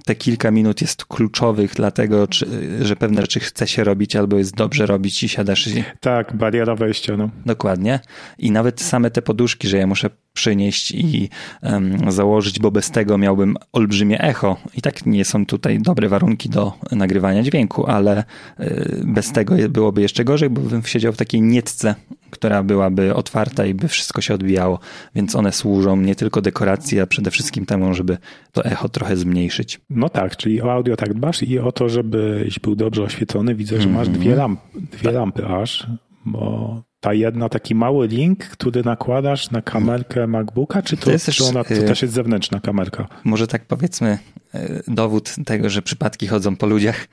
[0.04, 2.46] te kilka minut jest kluczowych dlatego, czy,
[2.84, 5.66] że pewne rzeczy chce się robić albo jest dobrze robić i siadasz.
[5.66, 5.84] I...
[6.00, 7.16] Tak, bariera wejścia.
[7.16, 7.30] No.
[7.46, 8.00] Dokładnie.
[8.38, 11.28] I nawet same te poduszki, że ja muszę przynieść i
[11.62, 14.56] um, założyć, bo bez tego miałbym olbrzymie echo.
[14.74, 18.24] I tak nie są tutaj dobre warunki do nagrywania dźwięku, ale
[18.60, 21.94] y, bez tego byłoby jeszcze gorzej, bo bym siedział w takiej nietce,
[22.30, 24.78] która byłaby otwarta i by wszystko się odbijało.
[25.14, 28.18] Więc one służą nie tylko dekoracji, a przede wszystkim temu, żeby
[28.52, 29.80] to echo trochę zmniejszyć.
[29.90, 33.54] No tak, czyli o audio tak dbasz i o to, żebyś był dobrze oświetlony.
[33.54, 34.12] Widzę, że masz -hmm.
[34.12, 35.14] dwie, lamp, dwie tak.
[35.14, 35.86] lampy aż,
[36.24, 41.30] bo ta jedna, taki mały link, który nakładasz na kamerkę MacBooka, czy to, to, jest,
[41.30, 43.08] czy ona, to też jest zewnętrzna kamerka?
[43.24, 44.18] Może tak powiedzmy
[44.54, 47.08] e, dowód tego, że przypadki chodzą po ludziach,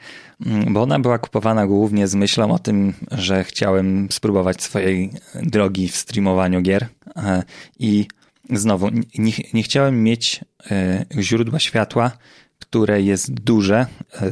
[0.45, 5.09] mm, bo ona była kupowana głównie z myślą o tym, że chciałem spróbować swojej
[5.43, 7.43] drogi w streamowaniu gier e,
[7.79, 8.07] i
[8.49, 12.11] znowu nie, nie chciałem mieć e, źródła światła,
[12.59, 13.85] które jest duże,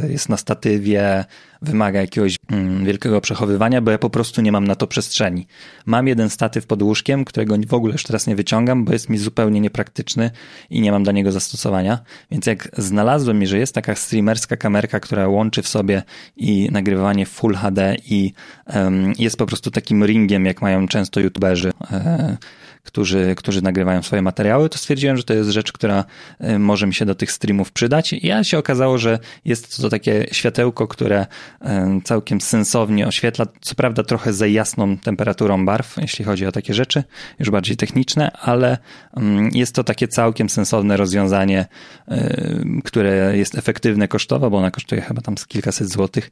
[0.09, 1.25] jest na statywie,
[1.61, 5.47] wymaga jakiegoś mm, wielkiego przechowywania, bo ja po prostu nie mam na to przestrzeni.
[5.85, 9.17] Mam jeden statyw pod łóżkiem, którego w ogóle już teraz nie wyciągam, bo jest mi
[9.17, 10.31] zupełnie niepraktyczny
[10.69, 11.99] i nie mam do niego zastosowania.
[12.31, 16.03] Więc jak znalazłem że jest taka streamerska kamerka, która łączy w sobie
[16.37, 18.33] i nagrywanie Full HD i
[18.75, 21.71] um, jest po prostu takim ringiem, jak mają często youtuberzy.
[21.91, 22.37] E,
[22.83, 26.05] którzy, którzy nagrywają swoje materiały, to stwierdziłem, że to jest rzecz, która
[26.39, 28.13] e, może mi się do tych streamów przydać.
[28.13, 31.25] I ja się okazało, że jest to takie światełko, które
[31.61, 36.73] e, całkiem sensownie oświetla, co prawda trochę za jasną temperaturą barw, jeśli chodzi o takie
[36.73, 37.03] rzeczy,
[37.39, 38.77] już bardziej techniczne, ale
[39.17, 41.65] mm, jest to takie całkiem sensowne rozwiązanie,
[42.07, 46.29] e, które jest efektywne kosztowo, bo ona kosztuje chyba tam z kilkaset złotych,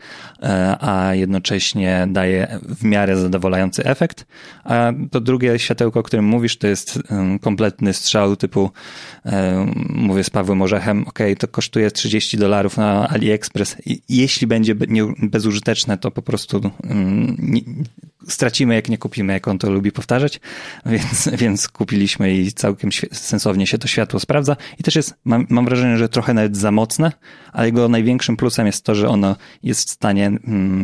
[0.80, 4.26] a jednocześnie daje w miarę zadowalający efekt.
[4.64, 7.00] A to drugie światełko, o którym mówię, mówisz, to jest
[7.42, 8.72] kompletny strzał typu,
[9.90, 13.76] mówię z Pawłem Orzechem, ok, to kosztuje 30 dolarów na AliExpress.
[14.10, 14.76] Jeśli będzie
[15.22, 16.62] bezużyteczne, to po prostu
[18.28, 20.40] stracimy, jak nie kupimy, jak on to lubi powtarzać,
[20.86, 24.56] więc, więc kupiliśmy i całkiem sensownie się to światło sprawdza.
[24.80, 27.12] I też jest, mam, mam wrażenie, że trochę nawet za mocne,
[27.54, 30.32] ale jego największym plusem jest to, że ono jest w stanie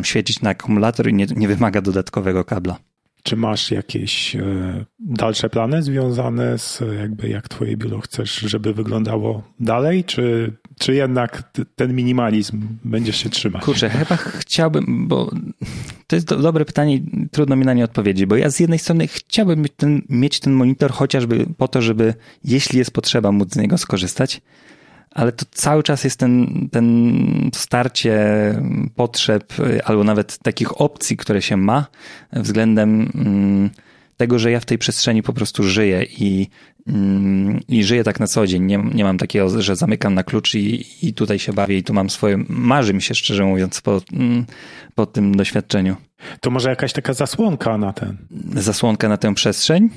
[0.02, 2.78] świecić na akumulator i nie, nie wymaga dodatkowego kabla.
[3.26, 9.42] Czy masz jakieś e, dalsze plany związane z jakby jak twoje biuro chcesz, żeby wyglądało
[9.60, 11.42] dalej, czy, czy jednak
[11.76, 13.64] ten minimalizm będziesz się trzymać?
[13.64, 15.30] Kurczę, chyba chciałbym, bo
[16.06, 19.06] to jest do, dobre pytanie trudno mi na nie odpowiedzieć, bo ja z jednej strony
[19.06, 23.56] chciałbym mieć ten, mieć ten monitor chociażby po to, żeby jeśli jest potrzeba móc z
[23.56, 24.40] niego skorzystać,
[25.10, 28.18] ale to cały czas jest ten, ten starcie
[28.94, 29.52] potrzeb,
[29.84, 31.86] albo nawet takich opcji, które się ma
[32.32, 33.70] względem mm,
[34.16, 36.48] tego, że ja w tej przestrzeni po prostu żyję i,
[36.86, 38.62] mm, i żyję tak na co dzień.
[38.62, 41.94] Nie, nie mam takiego, że zamykam na klucz i, i tutaj się bawię i tu
[41.94, 44.46] mam swoje, marzy mi się szczerze mówiąc po, mm,
[44.94, 45.96] po tym doświadczeniu.
[46.40, 48.16] To może jakaś taka zasłonka na ten?
[48.54, 49.90] Zasłonka na tę przestrzeń?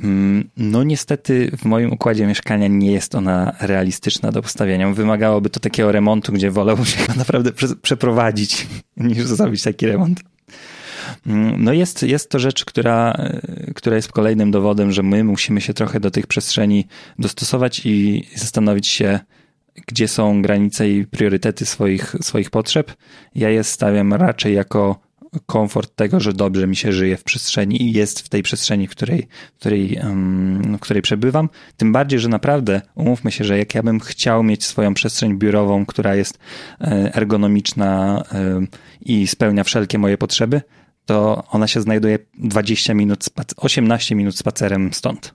[0.00, 4.92] Mm, no niestety w moim układzie mieszkania nie jest ona realistyczna do postawienia.
[4.92, 7.50] Wymagałoby to takiego remontu, gdzie wolałbym się naprawdę
[7.82, 10.20] przeprowadzić niż zrobić taki remont.
[11.26, 13.16] Mm, no jest, jest to rzecz, która,
[13.74, 16.86] która jest kolejnym dowodem, że my musimy się trochę do tych przestrzeni
[17.18, 19.20] dostosować i zastanowić się,
[19.86, 22.92] gdzie są granice i priorytety swoich, swoich potrzeb.
[23.34, 25.00] Ja je stawiam raczej jako
[25.46, 28.90] komfort tego, że dobrze mi się żyje w przestrzeni i jest w tej przestrzeni, w
[28.90, 30.00] której, w której,
[30.76, 31.48] w której przebywam.
[31.76, 35.86] Tym bardziej, że naprawdę umówmy się, że jak ja bym chciał mieć swoją przestrzeń biurową,
[35.86, 36.38] która jest
[36.80, 38.22] e, ergonomiczna
[39.00, 40.62] i spełnia wszelkie moje potrzeby,
[41.06, 43.24] to ona się znajduje 20 minut,
[43.56, 45.34] 18 minut spacerem stąd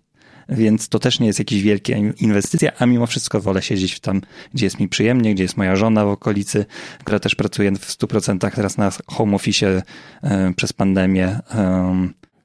[0.50, 4.22] więc to też nie jest jakaś wielka inwestycja, a mimo wszystko wolę siedzieć tam,
[4.54, 6.66] gdzie jest mi przyjemnie, gdzie jest moja żona w okolicy,
[7.04, 9.82] która też pracuje w 100% teraz na home office
[10.24, 11.40] e, przez pandemię.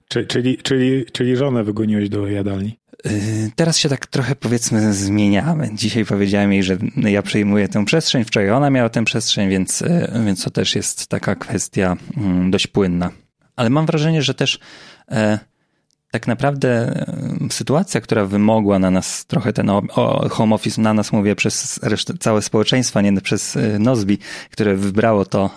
[0.09, 2.79] Czyli, czyli, czyli, czyli żonę wygoniłeś do jadalni?
[3.07, 5.71] Y, teraz się tak trochę powiedzmy zmieniamy.
[5.75, 10.09] Dzisiaj powiedziałem jej, że ja przejmuję tę przestrzeń, wczoraj ona miała tę przestrzeń, więc, y,
[10.27, 13.11] więc to też jest taka kwestia mm, dość płynna.
[13.57, 14.59] Ale mam wrażenie, że też
[15.11, 15.39] e,
[16.15, 16.95] tak naprawdę
[17.51, 19.71] sytuacja, która wymogła na nas trochę ten
[20.31, 24.19] home office, na nas mówię przez resztę, całe społeczeństwo, nie przez e, Nozbi,
[24.51, 25.51] które wybrało to.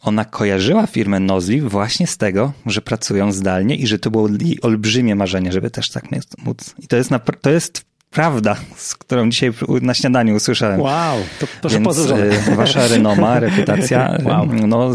[0.00, 4.60] ona kojarzyła firmę Nozli właśnie z tego, że pracują zdalnie i że to było jej
[4.62, 6.04] olbrzymie marzenie, żeby też tak
[6.44, 6.74] móc.
[6.78, 10.80] I to jest, to jest prawda, z którą dzisiaj na śniadaniu usłyszałem.
[10.80, 14.46] Wow, to proszę Więc e, wasza renoma, reputacja, wow.
[14.66, 14.90] no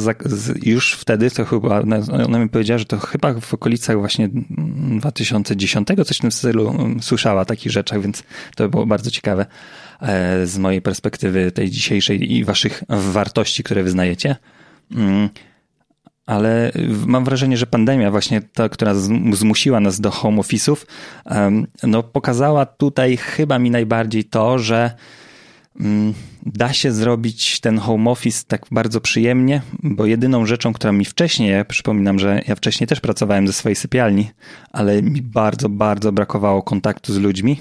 [0.63, 1.81] już wtedy to chyba,
[2.25, 4.29] ona mi powiedziała, że to chyba w okolicach właśnie
[4.99, 8.23] 2010, coś w tym stylu słyszała o takich rzeczach, więc
[8.55, 9.45] to było bardzo ciekawe.
[10.01, 14.35] E, z mojej perspektywy tej dzisiejszej i waszych wartości, które wyznajecie.
[14.95, 15.29] Mm,
[16.25, 16.71] ale
[17.05, 18.93] mam wrażenie, że pandemia właśnie ta, która
[19.33, 20.85] zmusiła nas do home office'ów,
[21.83, 24.91] no pokazała tutaj chyba mi najbardziej to, że
[25.79, 26.13] mm,
[26.45, 31.51] da się zrobić ten home office tak bardzo przyjemnie, bo jedyną rzeczą, która mi wcześniej,
[31.51, 34.31] ja przypominam, że ja wcześniej też pracowałem ze swojej sypialni,
[34.71, 37.59] ale mi bardzo, bardzo brakowało kontaktu z ludźmi,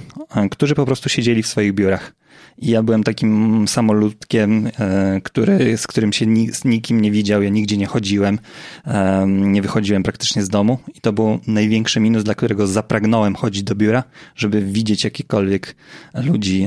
[0.50, 2.20] którzy po prostu siedzieli w swoich biurach.
[2.59, 7.50] I ja byłem takim samoludkiem, e, który, z którym się z nikim nie widział, ja
[7.50, 8.38] nigdzie nie chodziłem,
[8.87, 13.62] e, nie wychodziłem praktycznie z domu i to był największy minus, dla którego zapragnąłem chodzić
[13.62, 14.05] do biura,
[14.37, 15.76] żeby widzieć jakikolwiek
[16.14, 16.66] ludzi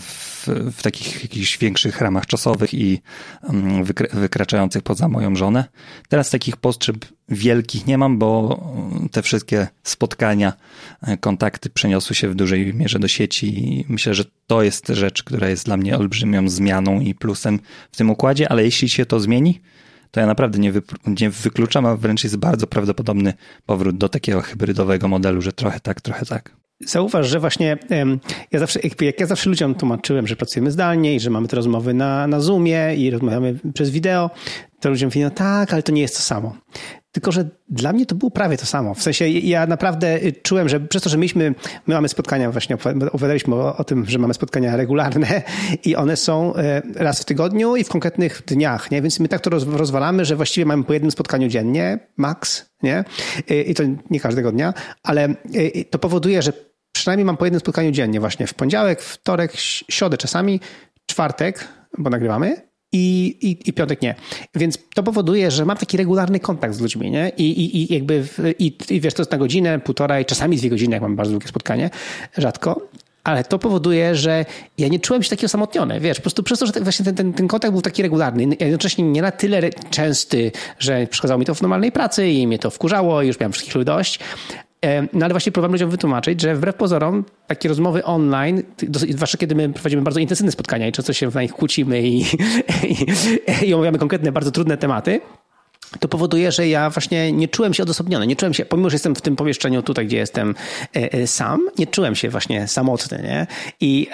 [0.00, 3.02] w, w takich jakichś większych ramach czasowych i
[4.12, 5.64] wykraczających poza moją żonę.
[6.08, 6.96] Teraz takich potrzeb
[7.28, 8.60] wielkich nie mam, bo
[9.12, 10.52] te wszystkie spotkania,
[11.02, 15.22] e, kontakty przeniosły się w dużej mierze do sieci i myślę, że to jest rzecz,
[15.22, 17.60] która jest dla mnie olbrzymią zmianą i plusem
[17.92, 19.60] w tym układzie, ale jeśli się to zmieni,
[20.10, 20.72] to ja naprawdę nie,
[21.20, 23.34] nie wykluczam, a wręcz jest bardzo prawdopodobny
[23.66, 26.56] powrót do takiego hybrydowego modelu, że trochę tak, trochę tak.
[26.80, 27.78] Zauważ, że właśnie
[28.52, 31.94] ja zawsze, jak ja zawsze ludziom tłumaczyłem, że pracujemy zdalnie i że mamy te rozmowy
[31.94, 34.30] na, na Zoomie i rozmawiamy przez wideo,
[34.80, 36.56] to ludziom mówią, no tak, ale to nie jest to samo.
[37.14, 38.94] Tylko, że dla mnie to było prawie to samo.
[38.94, 41.54] W sensie ja naprawdę czułem, że przez to, że myśmy,
[41.86, 42.76] my mamy spotkania, właśnie
[43.12, 45.42] opowiadaliśmy o, o, tym, że mamy spotkania regularne
[45.84, 49.02] i one są e, raz w tygodniu i w konkretnych dniach, nie?
[49.02, 53.04] Więc my tak to rozwalamy, że właściwie mamy po jednym spotkaniu dziennie, max, nie?
[53.66, 56.52] I to nie każdego dnia, ale e, to powoduje, że
[56.92, 59.52] przynajmniej mam po jednym spotkaniu dziennie właśnie w poniedziałek, wtorek,
[59.90, 60.60] środę czasami,
[61.06, 64.14] czwartek, bo nagrywamy i, i, i piątek nie.
[64.54, 67.32] Więc to powoduje, że mam taki regularny kontakt z ludźmi, nie?
[67.36, 68.26] I, i, i jakby,
[68.58, 71.48] i, i wiesz, to jest na godzinę, półtorej, czasami dwie godziny, jak mam bardzo długie
[71.48, 71.90] spotkanie,
[72.38, 72.88] rzadko.
[73.24, 74.44] Ale to powoduje, że
[74.78, 76.00] ja nie czułem się taki osamotniony.
[76.00, 79.04] Wiesz, po prostu przez to, że właśnie ten, ten, ten kontakt był taki regularny, jednocześnie
[79.04, 83.22] nie na tyle częsty, że przeszkadzało mi to w normalnej pracy i mnie to wkurzało
[83.22, 84.18] i już miałem wszystkich ludzi dość,
[85.12, 88.62] no ale właśnie próbowałem ludziom wytłumaczyć, że wbrew pozorom takie rozmowy online,
[89.10, 92.20] zwłaszcza kiedy my prowadzimy bardzo intensywne spotkania i często się na nich kłócimy i,
[93.62, 95.20] i, i omawiamy konkretne, bardzo trudne tematy,
[96.00, 99.14] to powoduje, że ja właśnie nie czułem się odosobniony, nie czułem się, pomimo, że jestem
[99.14, 100.54] w tym pomieszczeniu tutaj, gdzie jestem
[100.96, 103.46] e, e, sam, nie czułem się właśnie samotny, nie?
[103.80, 104.08] I,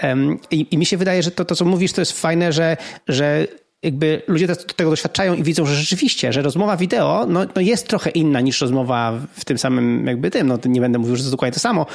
[0.50, 2.76] i, i mi się wydaje, że to, to, co mówisz, to jest fajne, że,
[3.08, 3.46] że
[3.82, 8.10] jakby ludzie tego doświadczają i widzą, że rzeczywiście, że rozmowa wideo no, no jest trochę
[8.10, 10.46] inna niż rozmowa w tym samym jakby tym.
[10.46, 11.86] No, nie będę mówił, że to dokładnie to samo,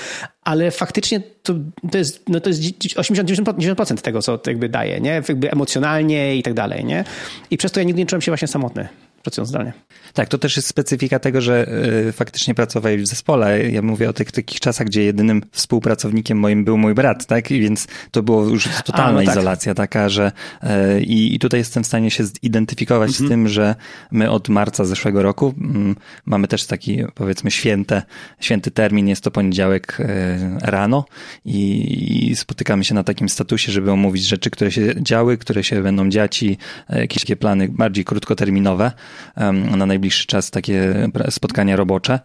[0.43, 1.53] ale faktycznie to,
[1.91, 5.21] to jest, no, to jest 80-90% tego, co jakby daje, nie?
[5.29, 7.03] Jakby emocjonalnie i tak dalej, nie?
[7.51, 8.87] I przez to ja nigdy nie czułem się właśnie samotny
[9.25, 9.73] pracując zdalnie.
[10.13, 11.67] Tak, to też jest specyfika tego, że
[12.07, 13.69] y, faktycznie pracowałeś w zespole.
[13.69, 17.51] Ja mówię o tych takich czasach, gdzie jedynym współpracownikiem moim był mój brat, tak?
[17.51, 19.35] I więc to było już totalna A, no tak.
[19.35, 20.31] izolacja taka, że
[20.63, 23.27] y, i tutaj jestem w stanie się zidentyfikować mhm.
[23.27, 23.75] z tym, że
[24.11, 28.03] my od marca zeszłego roku mm, mamy też taki powiedzmy święte,
[28.39, 30.05] święty termin, jest to poniedziałek y,
[30.61, 31.05] rano
[31.45, 35.81] i, i spotykamy się na takim statusie, żeby omówić rzeczy, które się działy, które się
[35.81, 36.57] będą dziać i
[36.89, 38.91] jakieś takie plany bardziej krótkoterminowe
[39.77, 42.19] na najbliższy czas takie spotkania robocze.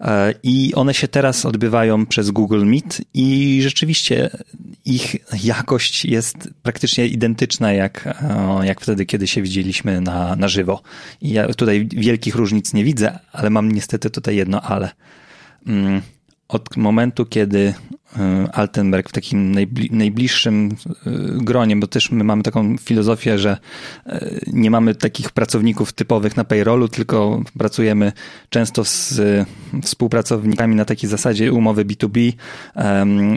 [0.00, 4.30] E, I one się teraz odbywają przez Google Meet i rzeczywiście
[4.84, 10.82] ich jakość jest praktycznie identyczna jak, e, jak wtedy, kiedy się widzieliśmy na, na żywo.
[11.20, 14.90] I ja tutaj wielkich różnic nie widzę, ale mam niestety tutaj jedno ale.
[15.66, 16.02] Mm,
[16.48, 17.74] od momentu, kiedy
[18.52, 19.54] Altenberg w takim
[19.90, 20.76] najbliższym
[21.36, 23.56] gronie, bo też my mamy taką filozofię, że
[24.46, 28.12] nie mamy takich pracowników typowych na payrollu, tylko pracujemy
[28.50, 29.20] często z
[29.82, 32.32] współpracownikami na takiej zasadzie umowy B2B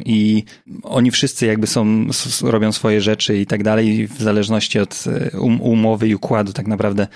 [0.05, 0.43] i
[0.83, 2.07] oni wszyscy jakby są,
[2.43, 7.07] robią swoje rzeczy i tak dalej, w zależności od um, umowy i układu tak naprawdę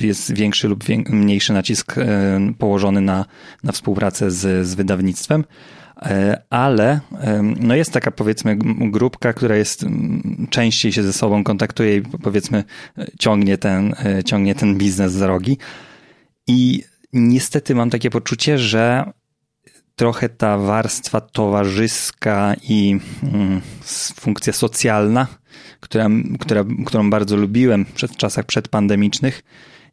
[0.00, 1.94] jest większy lub mniejszy nacisk
[2.58, 3.24] położony na,
[3.64, 5.44] na współpracę z, z wydawnictwem
[6.50, 7.00] ale
[7.60, 8.56] no jest taka powiedzmy
[8.90, 9.86] grupka, która jest
[10.50, 12.64] częściej się ze sobą kontaktuje i powiedzmy
[13.18, 15.58] ciągnie ten, e, ciągnie ten biznes za rogi.
[16.46, 16.82] I
[17.12, 19.12] niestety mam takie poczucie, że
[19.96, 23.60] trochę ta warstwa towarzyska i mm,
[24.20, 25.26] funkcja socjalna,
[25.80, 26.08] która,
[26.40, 29.42] która, którą bardzo lubiłem przed czasach przedpandemicznych,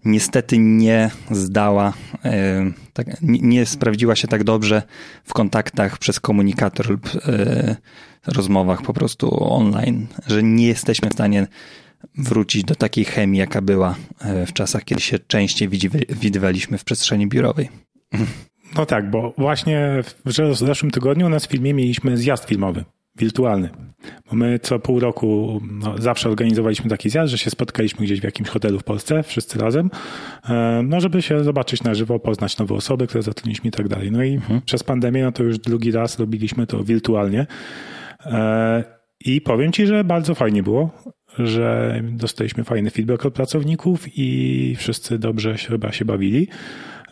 [0.06, 1.94] niestety nie zdała,
[2.26, 4.82] e, tak, nie sprawdziła się tak dobrze
[5.24, 7.76] w kontaktach przez komunikator lub e,
[8.28, 11.48] rozmowach po prostu online, że nie jesteśmy w stanie
[12.18, 15.70] wrócić do takiej chemii, jaka była e, w czasach, kiedy się częściej
[16.10, 17.70] widywaliśmy w przestrzeni biurowej.
[18.76, 22.84] No tak, bo właśnie w zeszłym tygodniu u nas w filmie mieliśmy zjazd filmowy
[23.15, 23.69] wirtualny.
[24.30, 28.23] Bo my co pół roku no, zawsze organizowaliśmy taki zjazd, że się spotkaliśmy gdzieś w
[28.23, 29.89] jakimś hotelu w Polsce, wszyscy razem,
[30.49, 34.12] e, no żeby się zobaczyć na żywo, poznać nowe osoby, które zatrudniliśmy i tak dalej.
[34.12, 34.62] No i mhm.
[34.62, 37.47] przez pandemię, no to już drugi raz robiliśmy to wirtualnie.
[38.26, 38.84] E,
[39.26, 40.91] I powiem Ci, że bardzo fajnie było,
[41.39, 46.47] że dostaliśmy fajny feedback od pracowników i wszyscy dobrze się, chyba się bawili.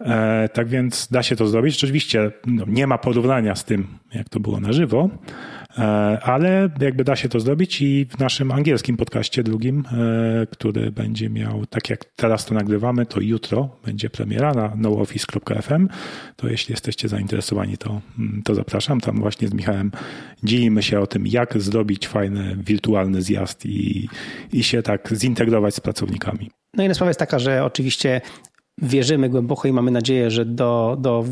[0.06, 1.74] E, tak więc da się to zrobić.
[1.74, 5.10] Rzeczywiście no, nie ma porównania z tym, jak to było na żywo,
[6.22, 11.30] ale jakby da się to zrobić i w naszym angielskim podcaście drugim, e, który będzie
[11.30, 15.88] miał, tak jak teraz to nagrywamy, to jutro będzie premiera na nooffice.fm,
[16.36, 19.02] to jeśli jesteście zainteresowani, to, mm, to zapraszam.
[19.02, 19.92] Tam właśnie z Michałem
[20.44, 24.10] dzielimy się o tym, jak zrobić fajny, wirtualny zjazd i,
[24.54, 26.52] i się tak zintegrować z pracownikami.
[26.74, 28.22] No i sprawa jest taka, że oczywiście
[28.78, 31.26] wierzymy głęboko i mamy nadzieję, że do, do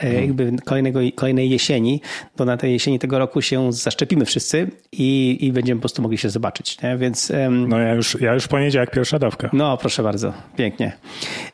[0.00, 2.00] e, jakby kolejnego, kolejnej jesieni,
[2.36, 6.18] do na tej jesieni tego roku się zaszczepimy wszyscy i, i będziemy po prostu mogli
[6.18, 6.82] się zobaczyć.
[6.82, 6.96] Nie?
[6.96, 9.50] Więc, no ja już, ja już poniedziałek pierwsza dawka.
[9.52, 10.92] No proszę bardzo, pięknie.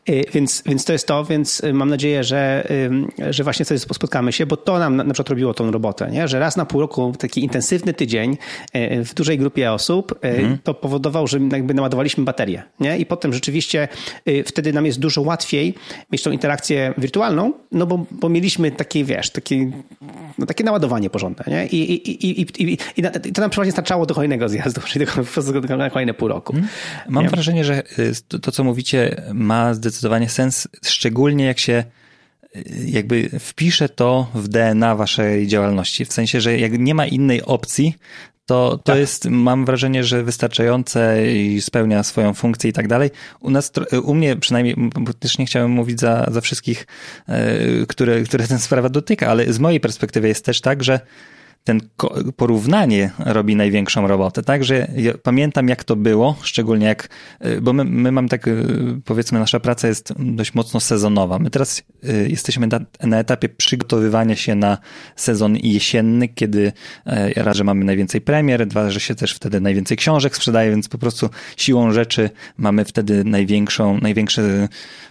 [0.05, 2.67] E, więc, więc to jest to, więc mam nadzieję, że,
[3.29, 6.27] że właśnie sobie spotkamy się, bo to nam na przykład robiło tą robotę, nie?
[6.27, 8.37] że raz na pół roku taki intensywny tydzień
[8.73, 10.57] e, w dużej grupie osób, mhm.
[10.63, 12.63] to powodował, że jakby naładowaliśmy baterię.
[12.79, 12.97] Nie?
[12.97, 13.87] I potem rzeczywiście
[14.45, 15.73] wtedy nam jest dużo łatwiej
[16.11, 19.71] mieć tą interakcję wirtualną, no bo, bo mieliśmy takie, wiesz, takie,
[20.37, 21.67] no takie naładowanie porządne, nie?
[21.67, 25.05] I, i, i, i, i, to nam przeważnie starczało do kolejnego zjazdu, czyli
[25.67, 26.53] do, na kolejne pół roku.
[26.53, 26.69] Hmm.
[27.09, 27.29] Mam nie?
[27.29, 31.83] wrażenie, że y, to, co mówicie, ma zdecydowanie sens, szczególnie jak się
[32.55, 36.05] y, jakby wpisze to w DNA waszej działalności.
[36.05, 37.95] W sensie, że jak nie ma innej opcji,
[38.47, 38.97] to, to tak.
[38.97, 43.09] jest, mam wrażenie, że wystarczające i spełnia swoją funkcję i tak dalej.
[43.39, 43.71] U nas,
[44.03, 46.87] u mnie przynajmniej, bo też nie chciałem mówić za, za wszystkich,
[47.27, 50.99] e, które, które ten sprawa dotyka, ale z mojej perspektywy jest też tak, że
[51.63, 51.81] ten
[52.35, 54.63] porównanie robi największą robotę, tak?
[54.63, 57.09] Że ja pamiętam jak to było, szczególnie jak,
[57.45, 58.65] y, bo my, my mamy tak, y,
[59.05, 61.39] powiedzmy, nasza praca jest dość mocno sezonowa.
[61.39, 62.67] My teraz y, jesteśmy
[63.01, 64.77] na, etapie przygotowywania się na
[65.15, 66.71] sezon jesienny, kiedy
[67.35, 70.97] raz, że mamy najwięcej premier, dwa, że się też wtedy najwięcej książek sprzedaje, więc po
[70.97, 74.41] prostu siłą rzeczy mamy wtedy największą, największe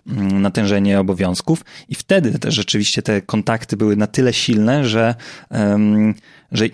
[0.06, 5.14] mm, natężenie obowiązków i wtedy też rzeczywiście te kontakty były na tyle silne, że
[5.50, 6.14] um,
[6.52, 6.68] że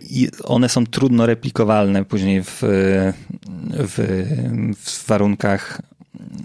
[0.44, 2.58] one są trudno replikowalne później w,
[3.70, 4.24] w,
[4.76, 5.82] w warunkach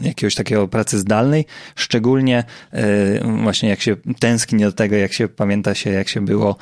[0.01, 5.75] jakiegoś takiego pracy zdalnej, szczególnie e, właśnie jak się tęskni do tego, jak się pamięta
[5.75, 6.55] się, jak się było.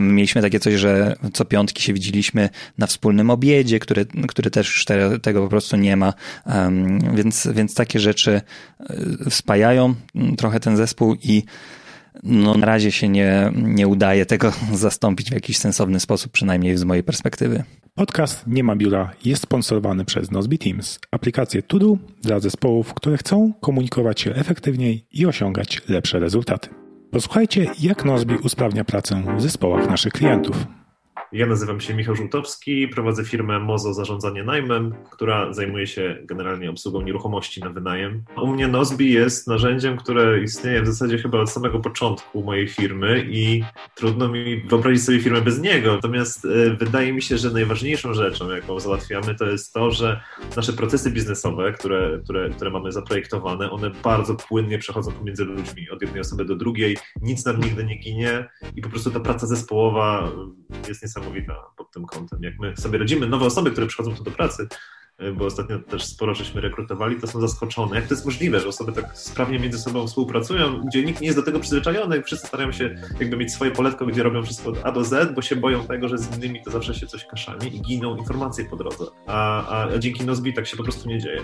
[0.00, 4.84] Mieliśmy takie coś, że co piątki się widzieliśmy na wspólnym obiedzie, który, który też już
[4.84, 6.14] te, tego po prostu nie ma,
[7.14, 8.40] więc, więc takie rzeczy
[8.80, 9.94] e, spajają
[10.38, 11.42] trochę ten zespół i
[12.22, 16.84] no na razie się nie, nie udaje tego zastąpić w jakiś sensowny sposób, przynajmniej z
[16.84, 17.64] mojej perspektywy.
[17.94, 23.52] Podcast Nie ma biura jest sponsorowany przez Nozbe Teams, aplikację Todo dla zespołów, które chcą
[23.60, 26.68] komunikować się efektywniej i osiągać lepsze rezultaty.
[27.10, 30.66] Posłuchajcie, jak Nozbe usprawnia pracę w zespołach naszych klientów.
[31.32, 37.02] Ja nazywam się Michał Żółtowski, prowadzę firmę Mozo Zarządzanie Najmem, która zajmuje się generalnie obsługą
[37.02, 38.24] nieruchomości na wynajem.
[38.42, 43.26] U mnie Nozbi jest narzędziem, które istnieje w zasadzie chyba od samego początku mojej firmy
[43.30, 43.64] i
[43.94, 45.94] trudno mi wyobrazić sobie firmę bez niego.
[45.94, 50.20] Natomiast e, wydaje mi się, że najważniejszą rzeczą, jaką załatwiamy, to jest to, że
[50.56, 56.02] nasze procesy biznesowe, które, które, które mamy zaprojektowane, one bardzo płynnie przechodzą pomiędzy ludźmi, od
[56.02, 60.32] jednej osoby do drugiej, nic nam nigdy nie ginie i po prostu ta praca zespołowa
[60.88, 61.21] jest niesamowita
[61.76, 62.42] pod tym kątem.
[62.42, 64.68] Jak my sobie radzimy, nowe osoby, które przychodzą tu do pracy,
[65.34, 67.96] bo ostatnio też sporo żeśmy rekrutowali, to są zaskoczone.
[67.96, 71.38] Jak to jest możliwe, że osoby tak sprawnie między sobą współpracują, gdzie nikt nie jest
[71.38, 74.92] do tego przyzwyczajony, wszyscy starają się jakby mieć swoje poletko, gdzie robią wszystko od A
[74.92, 77.80] do Z, bo się boją tego, że z innymi to zawsze się coś kaszami i
[77.80, 79.04] giną informacje po drodze.
[79.26, 81.42] A, a, a dzięki Nozbi tak się po prostu nie dzieje.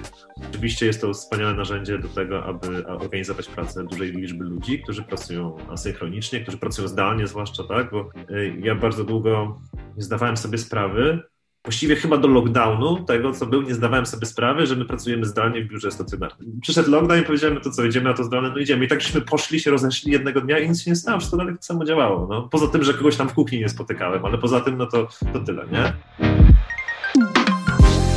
[0.50, 5.56] Oczywiście jest to wspaniałe narzędzie do tego, aby organizować pracę dużej liczby ludzi, którzy pracują
[5.70, 9.60] asynchronicznie, którzy pracują zdalnie zwłaszcza, tak, bo y, ja bardzo długo
[9.96, 11.22] nie zdawałem sobie sprawy,
[11.64, 15.64] właściwie chyba do lockdownu, tego co był, nie zdawałem sobie sprawy, że my pracujemy zdalnie
[15.64, 16.58] w biurze stacjonarnym.
[16.62, 18.50] Przyszedł lockdown i powiedziałem, no to co, idziemy na to zdalne?
[18.50, 18.84] No idziemy.
[18.84, 21.54] I tak żeśmy poszli, się rozeszli jednego dnia i nic się nie stało, wszystko dalej
[21.54, 22.26] tak samo działało.
[22.30, 22.48] No.
[22.48, 25.40] Poza tym, że kogoś tam w kuchni nie spotykałem, ale poza tym, no to, to
[25.40, 25.92] tyle, nie?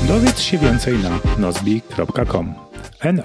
[0.08, 2.54] Dowiedz się więcej na nozbi.com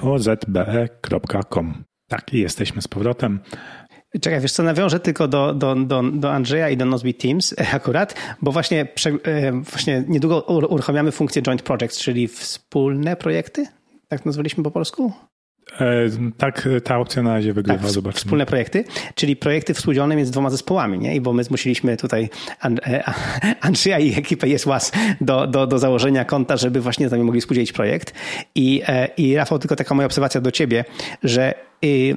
[0.02, 3.40] nozbe.com Tak, i jesteśmy z powrotem.
[4.20, 8.14] Czekaj, wiesz co, nawiążę tylko do, do, do, do Andrzeja i do Nozbe Teams akurat,
[8.42, 8.88] bo właśnie,
[9.72, 13.66] właśnie niedługo uruchamiamy funkcję Joint Projects, czyli wspólne projekty?
[14.08, 15.12] Tak nazwaliśmy po polsku?
[15.80, 18.20] E, tak, ta opcja na razie wygrywa, tak, zobaczymy.
[18.20, 18.84] Wspólne projekty,
[19.14, 21.16] czyli projekty współdzielone między dwoma zespołami, nie?
[21.16, 22.30] I bo my zmusiliśmy tutaj
[22.64, 23.04] e,
[23.60, 27.72] Andrzeja i ekipę YesWas do, do, do założenia konta, żeby właśnie z nami mogli współdzielić
[27.72, 28.14] projekt.
[28.54, 30.84] I, e, I Rafał, tylko taka moja obserwacja do ciebie,
[31.22, 31.54] że
[31.84, 32.16] y,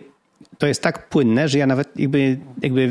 [0.57, 2.89] to jest tak płynne, że ja nawet jakby, jakby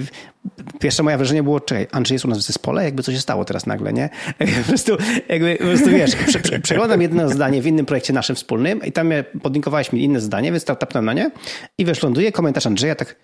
[0.81, 3.45] pierwsze moje wrażenie było, czekaj, Andrzej jest u nas w zespole, jakby co się stało
[3.45, 4.11] teraz nagle, nie?
[4.63, 4.97] Po prostu,
[5.29, 8.93] jakby, po prostu wiesz, prze, prze, przeglądam jedno zdanie w innym projekcie naszym wspólnym i
[8.93, 9.11] tam
[9.43, 11.31] podlinkowałeś mi inne zdanie, więc tapnąłem na nie
[11.79, 13.17] i wiesz, ląduje komentarz Andrzeja tak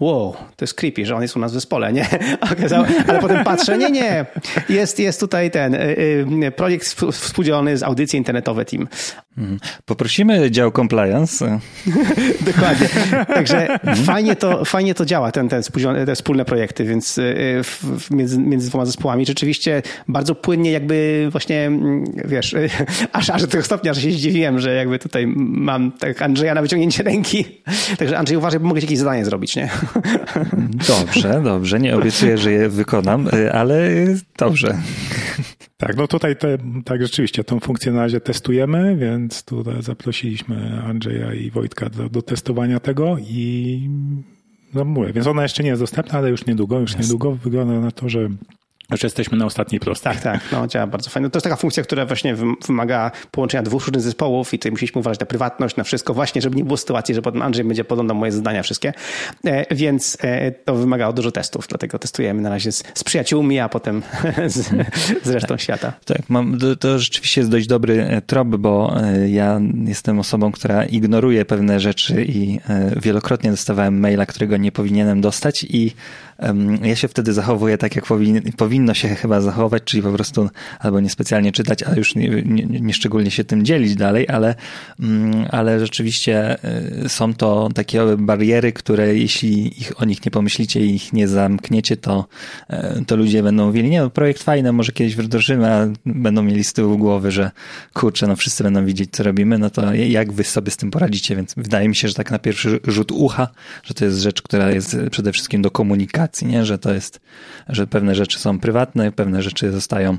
[0.00, 2.06] wow, to jest creepy, że on jest u nas w zespole, nie?
[3.08, 4.26] Ale potem patrzę, nie, nie,
[4.68, 5.78] jest, jest tutaj ten y,
[6.44, 8.88] y, projekt współdzielony z audycji internetowe team.
[9.38, 9.60] Mhm.
[9.84, 11.60] Poprosimy dział compliance.
[12.52, 12.88] Dokładnie.
[13.26, 13.96] Także mhm.
[13.96, 15.62] fajnie to, fajnie to działa, ten, ten
[16.06, 17.62] te wspólne projekty, więc y,
[18.10, 22.56] między, między dwoma zespołami rzeczywiście bardzo płynnie jakby właśnie, mm, wiesz,
[23.12, 26.62] aż, aż do tego stopnia, że się zdziwiłem, że jakby tutaj mam tak Andrzeja na
[26.62, 27.44] wyciągnięcie ręki.
[27.98, 29.68] Także Andrzej uważaj, bo mogę jakieś zadanie zrobić, nie?
[30.88, 31.80] Dobrze, dobrze.
[31.80, 33.90] Nie obiecuję, że je wykonam, ale
[34.38, 34.78] dobrze.
[35.76, 41.34] Tak, no tutaj te, tak rzeczywiście tą funkcję na razie testujemy, więc tutaj zaprosiliśmy Andrzeja
[41.34, 43.90] i Wojtka do, do testowania tego i
[44.74, 47.90] no mówię, więc ona jeszcze nie jest dostępna, ale już niedługo, już niedługo wygląda na
[47.90, 48.28] to, że
[48.92, 50.12] już jesteśmy na ostatniej prostej.
[50.12, 51.30] Tak, tak, no działa bardzo fajnie.
[51.30, 52.34] To jest taka funkcja, która właśnie
[52.66, 56.56] wymaga połączenia dwóch różnych zespołów i tutaj musieliśmy uważać na prywatność, na wszystko właśnie, żeby
[56.56, 58.92] nie było sytuacji, że potem Andrzej będzie podglądał moje zadania wszystkie,
[59.44, 63.68] e, więc e, to wymagało dużo testów, dlatego testujemy na razie z, z przyjaciółmi, a
[63.68, 64.02] potem
[64.46, 64.70] z,
[65.22, 65.92] z resztą świata.
[66.04, 68.94] Tak, mam, to, to rzeczywiście jest dość dobry e, trop, bo
[69.26, 72.60] ja jestem osobą, która ignoruje pewne rzeczy i
[72.96, 75.94] wielokrotnie dostawałem maila, którego nie powinienem dostać i
[76.82, 78.40] ja się wtedy zachowuję tak, jak powin,
[78.78, 82.94] powinno się chyba zachować, czyli po prostu albo niespecjalnie czytać, a już nie, nie, nie
[82.94, 84.54] szczególnie się tym dzielić dalej, ale,
[85.00, 86.56] mm, ale rzeczywiście
[87.04, 91.28] y, są to takie bariery, które jeśli ich, o nich nie pomyślicie i ich nie
[91.28, 92.26] zamkniecie, to,
[92.70, 96.64] y, to ludzie będą mówili, nie no, projekt fajny, może kiedyś wdrożymy, a będą mieli
[96.64, 97.50] z tyłu głowy, że
[97.94, 101.36] kurczę, no wszyscy będą widzieć, co robimy, no to jak wy sobie z tym poradzicie,
[101.36, 103.48] więc wydaje mi się, że tak na pierwszy rzut ucha,
[103.82, 106.64] że to jest rzecz, która jest przede wszystkim do komunikacji, nie?
[106.64, 107.20] Że to jest,
[107.68, 108.58] że pewne rzeczy są
[109.16, 110.18] pewne rzeczy zostają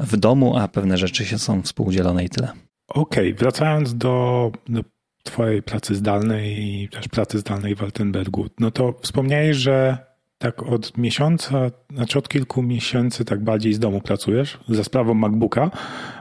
[0.00, 2.48] w domu, a pewne rzeczy się są współdzielone i tyle.
[2.88, 4.80] Okej, okay, wracając do, do
[5.22, 9.98] twojej pracy zdalnej i też pracy zdalnej w Altenbergu, no to wspomniałeś, że
[10.38, 15.70] tak od miesiąca, znaczy od kilku miesięcy tak bardziej z domu pracujesz za sprawą MacBooka,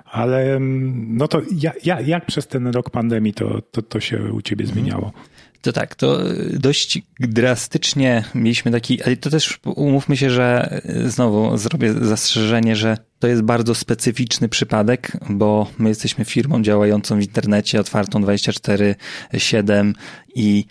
[0.06, 1.42] ale mm, no to
[1.84, 4.80] jak, jak przez ten rok pandemii to, to, to się u ciebie mhm.
[4.80, 5.12] zmieniało?
[5.64, 6.20] To tak, to
[6.54, 13.28] dość drastycznie mieliśmy taki, ale to też umówmy się, że znowu zrobię zastrzeżenie, że to
[13.28, 19.94] jest bardzo specyficzny przypadek, bo my jesteśmy firmą działającą w internecie, otwartą 24-7
[20.36, 20.66] i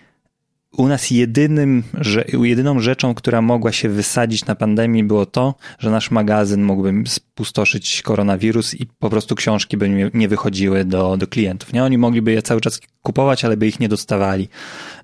[0.77, 5.91] u nas jedynym, że, jedyną rzeczą, która mogła się wysadzić na pandemii było to, że
[5.91, 11.73] nasz magazyn mógłby spustoszyć koronawirus i po prostu książki by nie wychodziły do, do klientów.
[11.73, 11.83] Nie?
[11.83, 14.49] Oni mogliby je cały czas kupować, ale by ich nie dostawali.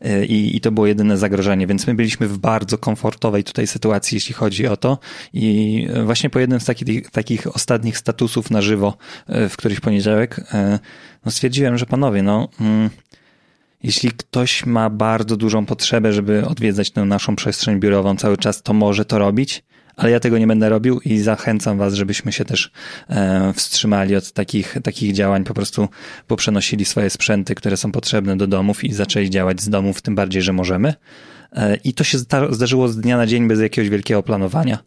[0.06, 4.16] Y, I, I to było jedyne zagrożenie, więc my byliśmy w bardzo komfortowej tutaj sytuacji,
[4.16, 4.98] jeśli chodzi o to.
[5.34, 8.98] I właśnie po jednym z takich, takich ostatnich statusów na żywo
[9.30, 10.44] y, w któryś poniedziałek, y,
[11.26, 12.50] no stwierdziłem, że panowie, no...
[12.62, 12.90] Mm,
[13.84, 18.74] jeśli ktoś ma bardzo dużą potrzebę, żeby odwiedzać tę naszą przestrzeń biurową cały czas, to
[18.74, 19.64] może to robić,
[19.96, 22.72] ale ja tego nie będę robił i zachęcam Was, żebyśmy się też
[23.10, 25.90] e, wstrzymali od takich, takich działań, po prostu
[26.28, 30.42] poprzenosili swoje sprzęty, które są potrzebne do domów i zaczęli działać z domów, tym bardziej,
[30.42, 30.94] że możemy.
[31.54, 32.18] E, I to się
[32.50, 34.78] zdarzyło z dnia na dzień bez jakiegoś wielkiego planowania.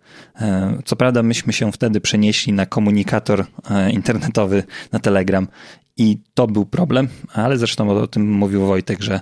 [0.41, 5.49] E, co prawda, myśmy się wtedy przenieśli na komunikator e, internetowy, na Telegram
[5.97, 9.21] i to był problem, ale zresztą o tym mówił Wojtek, że,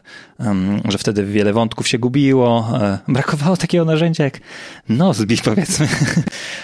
[0.89, 4.41] że wtedy wiele wątków się gubiło, brakowało takiego narzędzia jak
[4.89, 5.89] Nozbi, powiedzmy.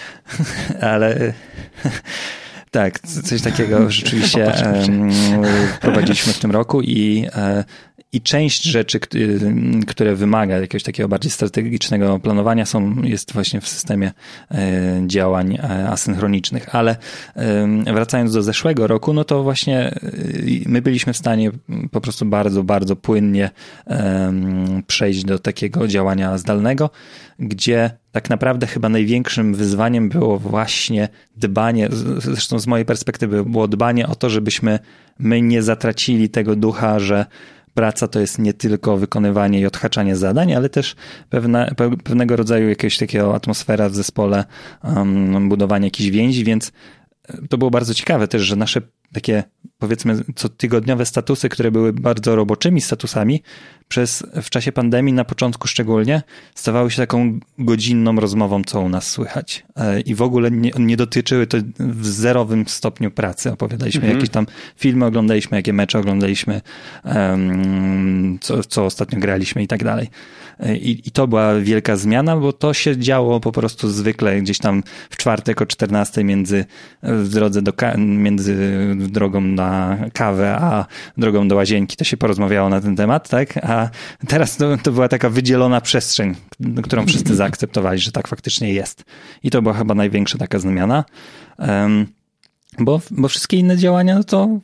[0.81, 1.33] ale
[2.71, 4.53] tak, coś takiego rzeczywiście
[5.81, 7.27] prowadziliśmy w tym roku i
[8.11, 8.99] i część rzeczy,
[9.87, 14.11] które wymaga jakiegoś takiego bardziej strategicznego planowania są, jest właśnie w systemie
[14.51, 16.75] e, działań e, asynchronicznych.
[16.75, 16.95] Ale
[17.93, 19.91] wracając do zeszłego roku, no to właśnie e,
[20.65, 21.51] my byliśmy w stanie
[21.91, 23.49] po prostu bardzo, bardzo płynnie
[24.87, 26.89] przejść do takiego działania zdalnego,
[27.39, 34.07] gdzie tak naprawdę chyba największym wyzwaniem było właśnie dbanie, zresztą z mojej perspektywy było dbanie
[34.07, 34.79] o to, żebyśmy
[35.19, 37.25] my nie zatracili tego ducha, że
[37.77, 40.95] praca to jest nie tylko wykonywanie i odhaczanie zadań, ale też
[41.29, 41.71] pewne,
[42.03, 44.45] pewnego rodzaju jakiegoś takiego atmosfera w zespole,
[44.83, 46.71] um, budowanie jakichś więzi, więc
[47.49, 48.81] to było bardzo ciekawe też, że nasze
[49.13, 49.43] takie
[49.79, 53.43] powiedzmy cotygodniowe statusy, które były bardzo roboczymi statusami,
[53.87, 56.21] przez, w czasie pandemii, na początku szczególnie,
[56.55, 59.65] stawały się taką godzinną rozmową, co u nas słychać.
[59.75, 63.51] E, I w ogóle nie, nie dotyczyły to w zerowym stopniu pracy.
[63.51, 64.17] Opowiadaliśmy mhm.
[64.17, 66.61] jakieś tam filmy, oglądaliśmy, jakie mecze oglądaliśmy,
[67.03, 70.09] um, co, co ostatnio graliśmy i tak dalej.
[70.59, 74.57] E, I, I to była wielka zmiana, bo to się działo po prostu zwykle gdzieś
[74.57, 76.65] tam w czwartek o 14 między
[77.03, 78.55] w drodze do, między
[78.95, 80.85] drogą na kawę, a
[81.17, 83.57] drogą do łazienki, to się porozmawiało na ten temat, tak?
[83.57, 83.89] A
[84.27, 86.35] teraz to, to była taka wydzielona przestrzeń,
[86.83, 89.03] którą wszyscy zaakceptowali, że tak faktycznie jest.
[89.43, 91.05] I to była chyba największa taka zmiana.
[91.57, 92.07] Um,
[92.79, 94.59] bo, bo wszystkie inne działania, no to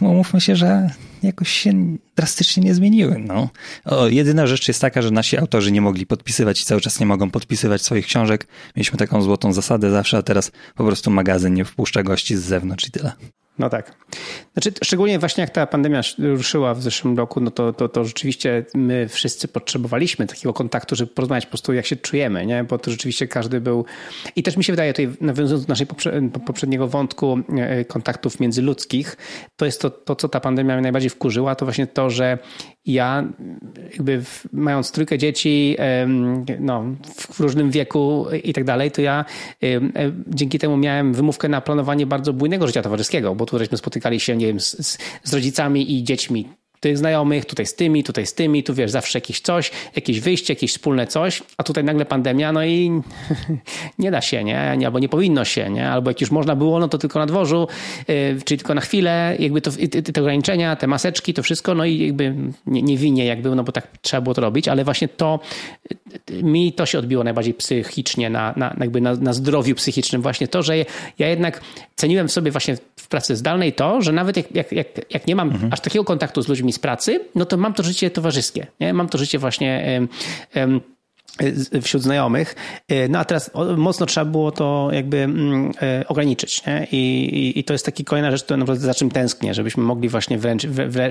[0.00, 0.90] umówmy się, że
[1.22, 3.18] jakoś się drastycznie nie zmieniły.
[3.18, 3.48] No.
[3.84, 7.06] O, jedyna rzecz jest taka, że nasi autorzy nie mogli podpisywać i cały czas nie
[7.06, 8.46] mogą podpisywać swoich książek.
[8.76, 12.88] Mieliśmy taką złotą zasadę zawsze, a teraz po prostu magazyn nie wpuszcza gości z zewnątrz
[12.88, 13.12] i tyle.
[13.58, 13.94] No tak.
[14.52, 18.64] Znaczy, szczególnie właśnie jak ta pandemia ruszyła w zeszłym roku, no to, to, to rzeczywiście
[18.74, 22.64] my wszyscy potrzebowaliśmy takiego kontaktu, żeby porozmawiać po prostu jak się czujemy, nie?
[22.64, 23.84] Bo to rzeczywiście każdy był...
[24.36, 25.94] I też mi się wydaje, tutaj nawiązując do naszego
[26.46, 29.16] poprzedniego wątku e, kontaktów międzyludzkich,
[29.56, 32.38] to jest to, to, co ta pandemia mnie najbardziej wkurzyła, to właśnie to, że
[32.86, 33.24] ja
[33.92, 34.22] jakby
[34.52, 35.76] mając trójkę dzieci
[36.60, 36.84] no,
[37.32, 39.24] w różnym wieku i tak dalej, to ja
[39.62, 39.66] e,
[40.28, 44.36] dzięki temu miałem wymówkę na planowanie bardzo bujnego życia towarzyskiego, bo tu żeśmy spotykali się,
[44.36, 46.48] nie wiem, z, z rodzicami i dziećmi
[46.82, 50.52] tych znajomych, tutaj z tymi, tutaj z tymi, tu wiesz, zawsze jakieś coś, jakieś wyjście,
[50.54, 53.02] jakieś wspólne coś, a tutaj nagle pandemia, no i
[53.98, 54.86] nie da się, nie?
[54.86, 55.90] Albo nie powinno się, nie?
[55.90, 57.68] Albo jak już można było, no to tylko na dworzu,
[58.08, 58.14] yy,
[58.44, 59.70] czyli tylko na chwilę, jakby to,
[60.14, 62.34] te ograniczenia, te maseczki, to wszystko, no i jakby
[62.66, 65.40] nie, nie winie jakby, no bo tak trzeba było to robić, ale właśnie to,
[66.42, 70.62] mi to się odbiło najbardziej psychicznie, na, na, jakby na, na zdrowiu psychicznym, właśnie to,
[70.62, 70.76] że
[71.18, 71.60] ja jednak
[71.96, 75.36] ceniłem w sobie właśnie w pracy zdalnej to, że nawet jak, jak, jak, jak nie
[75.36, 75.72] mam mhm.
[75.72, 78.66] aż takiego kontaktu z ludźmi z pracy, no to mam to życie towarzyskie.
[78.80, 78.94] Nie?
[78.94, 80.00] Mam to życie właśnie
[81.82, 82.54] wśród znajomych.
[82.88, 86.66] E, no a teraz mocno trzeba było to jakby mm, e, ograniczyć.
[86.66, 86.86] Nie?
[86.92, 90.66] I, I, to jest taki kolejna rzecz, naprawdę za czym tęsknię, żebyśmy mogli właśnie wręcz,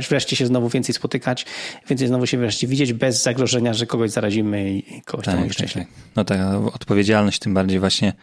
[0.09, 1.45] wreszcie się znowu więcej spotykać,
[1.89, 5.72] więcej znowu się wreszcie widzieć bez zagrożenia, że kogoś zarazimy i kogoś tak, tam tak,
[5.74, 5.88] tak.
[6.16, 6.39] No tak,
[6.74, 8.14] odpowiedzialność tym bardziej właśnie,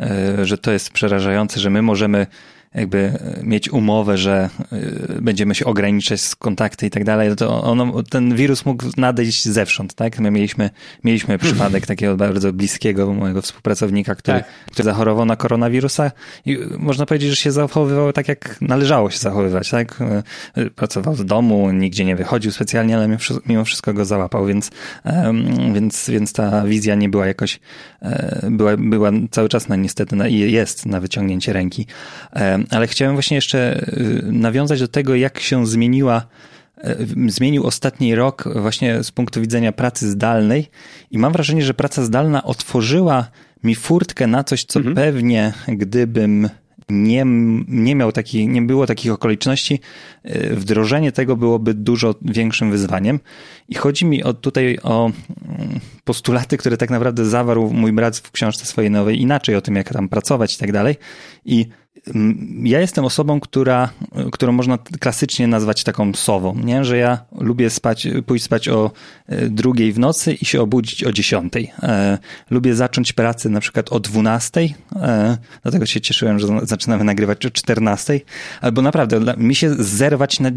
[0.00, 2.26] e, że to jest przerażające, że my możemy
[2.74, 3.12] jakby
[3.42, 8.34] mieć umowę, że y, będziemy się ograniczać z kontakty i tak dalej, to ono, ten
[8.34, 10.18] wirus mógł nadejść zewsząd, tak?
[10.18, 10.70] My mieliśmy,
[11.04, 14.48] mieliśmy przypadek takiego bardzo bliskiego mojego współpracownika, który, tak.
[14.66, 16.10] który zachorował na koronawirusa
[16.46, 19.98] i można powiedzieć, że się zachowywał tak, jak należało się zachowywać, tak?
[20.76, 24.70] Pracował z domu, nigdzie nie wychodził specjalnie, ale mimo wszystko go załapał, więc,
[25.74, 27.60] więc, więc ta wizja nie była jakoś,
[28.02, 31.86] e, była, była cały czas na niestety na, i jest na wyciągnięcie ręki
[32.70, 36.26] ale chciałem właśnie jeszcze y, nawiązać do tego, jak się zmieniła
[36.76, 36.96] e,
[37.28, 40.66] zmienił ostatni rok właśnie z punktu widzenia pracy zdalnej
[41.10, 43.30] i mam wrażenie, że praca zdalna otworzyła
[43.64, 44.96] mi furtkę na coś, co mhm.
[44.96, 46.48] pewnie gdybym
[46.90, 47.24] nie,
[47.68, 49.80] nie miał takich, nie było takich okoliczności,
[50.22, 53.20] e, wdrożenie tego byłoby dużo większym wyzwaniem.
[53.68, 58.30] I chodzi mi o, tutaj o mm, postulaty, które tak naprawdę zawarł mój brat w
[58.30, 60.96] książce swojej nowej, inaczej o tym, jak tam pracować i tak dalej.
[61.44, 61.66] I
[62.62, 63.90] ja jestem osobą, która,
[64.32, 66.84] którą można klasycznie nazwać taką sową, nie?
[66.84, 68.90] że ja lubię spać, pójść spać o
[69.26, 71.72] e, drugiej w nocy i się obudzić o dziesiątej.
[71.82, 72.18] E,
[72.50, 77.50] lubię zacząć pracę na przykład o dwunastej, e, dlatego się cieszyłem, że zaczynamy nagrywać o
[77.50, 78.24] czternastej,
[78.60, 80.50] albo naprawdę mi się zerwać na,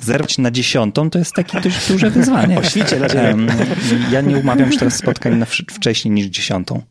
[0.00, 2.58] zerwać na dziesiątą to jest takie dość duże wyzwanie.
[2.62, 3.36] O świcie dla ciebie.
[4.10, 6.82] Ja nie umawiam już teraz spotkań na wcześniej niż dziesiątą.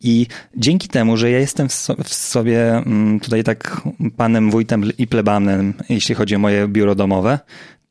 [0.00, 1.68] I dzięki temu, że ja jestem
[2.04, 3.80] w sobie mm, tutaj tak
[4.16, 7.38] panem wójtem i plebanem, jeśli chodzi o moje biuro domowe,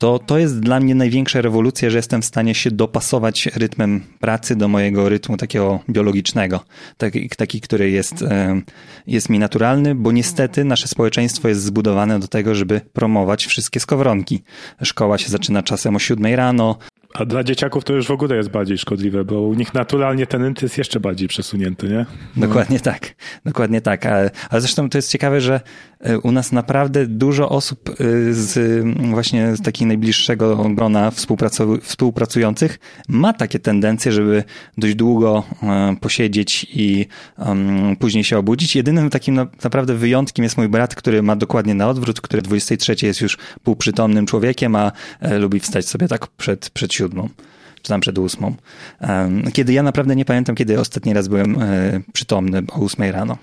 [0.01, 4.55] to to jest dla mnie największa rewolucja, że jestem w stanie się dopasować rytmem pracy
[4.55, 6.59] do mojego rytmu takiego biologicznego,
[6.97, 8.26] taki, taki który jest,
[9.07, 14.43] jest mi naturalny, bo niestety nasze społeczeństwo jest zbudowane do tego, żeby promować wszystkie skowronki.
[14.84, 16.78] Szkoła się zaczyna czasem o siódmej rano,
[17.14, 20.47] a dla dzieciaków to już w ogóle jest bardziej szkodliwe, bo u nich naturalnie ten
[20.47, 22.05] int jest jeszcze bardziej przesunięty, nie?
[22.36, 22.47] No.
[22.47, 23.16] Dokładnie tak.
[23.45, 24.05] Dokładnie tak.
[24.05, 25.62] Ale, ale zresztą to jest ciekawe, że
[25.99, 27.93] e, u nas naprawdę dużo osób e,
[28.34, 31.12] z właśnie z takiego najbliższego grona
[31.82, 34.43] współpracujących ma takie tendencje, żeby
[34.78, 37.05] dość długo e, posiedzieć i
[37.38, 38.76] um, później się obudzić.
[38.76, 43.22] Jedynym takim naprawdę wyjątkiem jest mój brat, który ma dokładnie na odwrót, który 23 jest
[43.22, 44.91] już półprzytomnym człowiekiem, a
[45.39, 47.30] lubi wstać sobie tak przed, przed siódmą,
[47.82, 48.56] czy tam przed ósmą.
[49.54, 53.38] Kiedy ja naprawdę nie pamiętam, kiedy ostatni raz byłem e, przytomny o ósmej rano.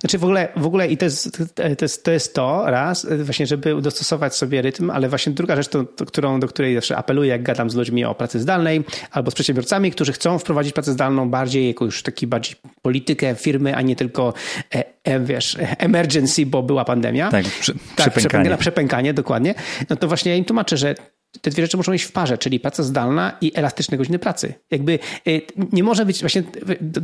[0.00, 1.42] Znaczy w ogóle, w ogóle i to jest,
[1.78, 5.68] to jest, to jest to raz, właśnie, żeby dostosować sobie rytm, ale właśnie druga rzecz,
[5.68, 9.30] to, to, którą, do której zawsze apeluję, jak gadam z ludźmi o pracy zdalnej albo
[9.30, 13.82] z przedsiębiorcami, którzy chcą wprowadzić pracę zdalną bardziej jako już taki bardziej politykę firmy, a
[13.82, 14.34] nie tylko
[14.74, 17.30] e, e, wiesz, emergency, bo była pandemia.
[17.30, 18.56] Tak, przy, tak przepękanie.
[18.56, 19.54] przepękanie, dokładnie.
[19.90, 20.94] No to właśnie ja im tłumaczę, że
[21.40, 24.54] te dwie rzeczy muszą iść w parze, czyli praca zdalna i elastyczne godziny pracy.
[24.70, 26.42] Jakby y, nie może być właśnie,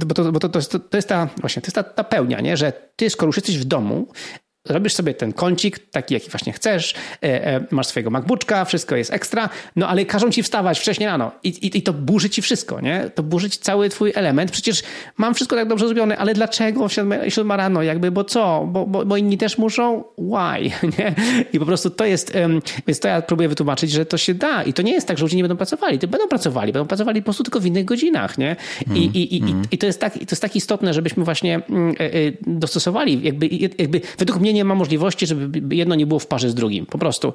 [0.06, 2.56] bo to, bo to, to, to jest ta właśnie, to jest ta, ta pełnia, nie?
[2.56, 4.08] że ty skoro już jesteś w domu,
[4.68, 9.12] robisz sobie ten kącik, taki jaki właśnie chcesz, e, e, masz swojego MacBooka, wszystko jest
[9.12, 12.80] ekstra, no ale każą ci wstawać wcześniej rano i, i, i to burzy ci wszystko,
[12.80, 13.10] nie?
[13.14, 14.50] To burzy ci cały twój element.
[14.50, 14.82] Przecież
[15.16, 16.88] mam wszystko tak dobrze zrobione, ale dlaczego
[17.28, 17.82] siódma rano?
[17.82, 18.68] Jakby, bo co?
[18.72, 20.04] Bo, bo, bo inni też muszą?
[20.18, 20.70] Why?
[20.98, 21.14] Nie?
[21.52, 22.32] I po prostu to jest,
[22.86, 25.24] więc to ja próbuję wytłumaczyć, że to się da i to nie jest tak, że
[25.24, 28.38] ludzie nie będą pracowali, to będą pracowali, będą pracowali po prostu tylko w innych godzinach,
[28.38, 28.56] nie?
[28.80, 29.62] I, mm, i, i, mm.
[29.70, 32.06] i, to, jest tak, to jest tak istotne, żebyśmy właśnie mm, e,
[32.46, 33.46] dostosowali, jakby,
[33.78, 36.86] jakby według mnie nie ma możliwości, żeby jedno nie było w parze z drugim.
[36.86, 37.32] Po prostu.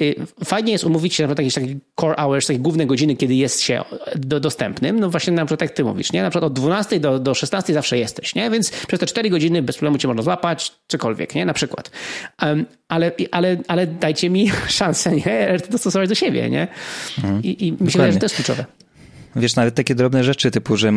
[0.00, 0.14] Y,
[0.44, 3.84] fajnie jest umówić się na jakieś takie core hours, takie główne godziny, kiedy jest się
[4.16, 5.00] do, dostępnym.
[5.00, 6.22] No właśnie na przykład jak ty mówisz, nie?
[6.22, 8.50] Na przykład od 12 do, do 16 zawsze jesteś, nie?
[8.50, 11.44] Więc przez te 4 godziny bez problemu cię można złapać, cokolwiek, nie?
[11.44, 11.90] Na przykład.
[12.88, 15.56] ale, ale, ale dajcie mi szansę, nie?
[15.70, 16.68] Dostosować do siebie, nie?
[17.42, 18.64] I, i myślę, że to jest kluczowe.
[19.36, 20.92] Wiesz, nawet takie drobne rzeczy, typu, że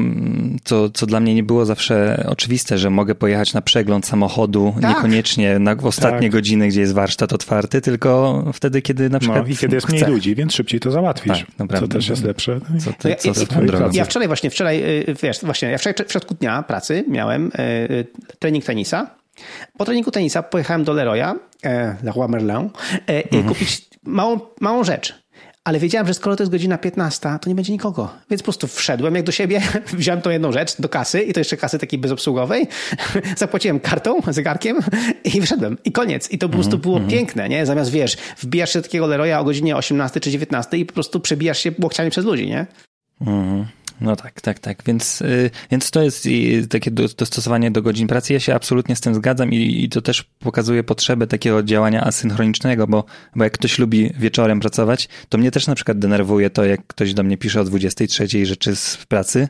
[0.64, 4.96] co, co dla mnie nie było zawsze oczywiste, że mogę pojechać na przegląd samochodu, tak.
[4.96, 6.32] niekoniecznie na ostatnie tak.
[6.32, 9.44] godziny, gdzie jest warsztat otwarty, tylko wtedy, kiedy na przykład.
[9.48, 11.40] No, I kiedy jest mniej ludzi, więc szybciej to załatwisz.
[11.40, 11.88] Tak, naprawdę.
[11.88, 12.60] Co też jest lepsze.
[12.80, 13.46] Co, ty, co ja,
[13.80, 17.48] ja, ja, wczoraj właśnie, wczoraj, y, wiesz, właśnie, ja wczoraj w środku dnia pracy miałem
[17.48, 17.62] y,
[17.92, 18.08] y,
[18.40, 19.16] trening tenisa.
[19.78, 22.70] Po treningu tenisa pojechałem do Leroya, e, Leroy Merlin,
[23.08, 23.44] e, mhm.
[23.44, 25.25] kupić małą, małą rzecz
[25.66, 28.10] ale wiedziałem, że skoro to jest godzina 15, to nie będzie nikogo.
[28.30, 29.62] Więc po prostu wszedłem jak do siebie,
[29.98, 32.68] wziąłem tą jedną rzecz do kasy i to jeszcze kasy takiej bezobsługowej.
[33.38, 34.80] Zapłaciłem kartą, zegarkiem
[35.24, 35.78] i wyszedłem.
[35.84, 36.32] I koniec.
[36.32, 36.82] I to po prostu -hmm.
[36.82, 37.12] było mm -hmm.
[37.12, 37.66] piękne, nie?
[37.66, 41.20] Zamiast, wiesz, wbijasz się do takiego Leroya o godzinie 18 czy 19 i po prostu
[41.20, 42.66] przebijasz się łokciami przez ludzi, nie?
[43.22, 43.66] Mm -hmm.
[44.02, 44.84] No tak, tak, tak.
[44.86, 46.28] Więc, y, więc to jest
[46.70, 48.34] takie dostosowanie do godzin pracy.
[48.34, 52.88] Ja się absolutnie z tym zgadzam i, i to też pokazuje potrzebę takiego działania asynchronicznego,
[52.88, 56.88] bo, bo jak ktoś lubi wieczorem pracować, to mnie też na przykład denerwuje to, jak
[56.88, 59.48] ktoś do mnie pisze o 23 rzeczy z pracy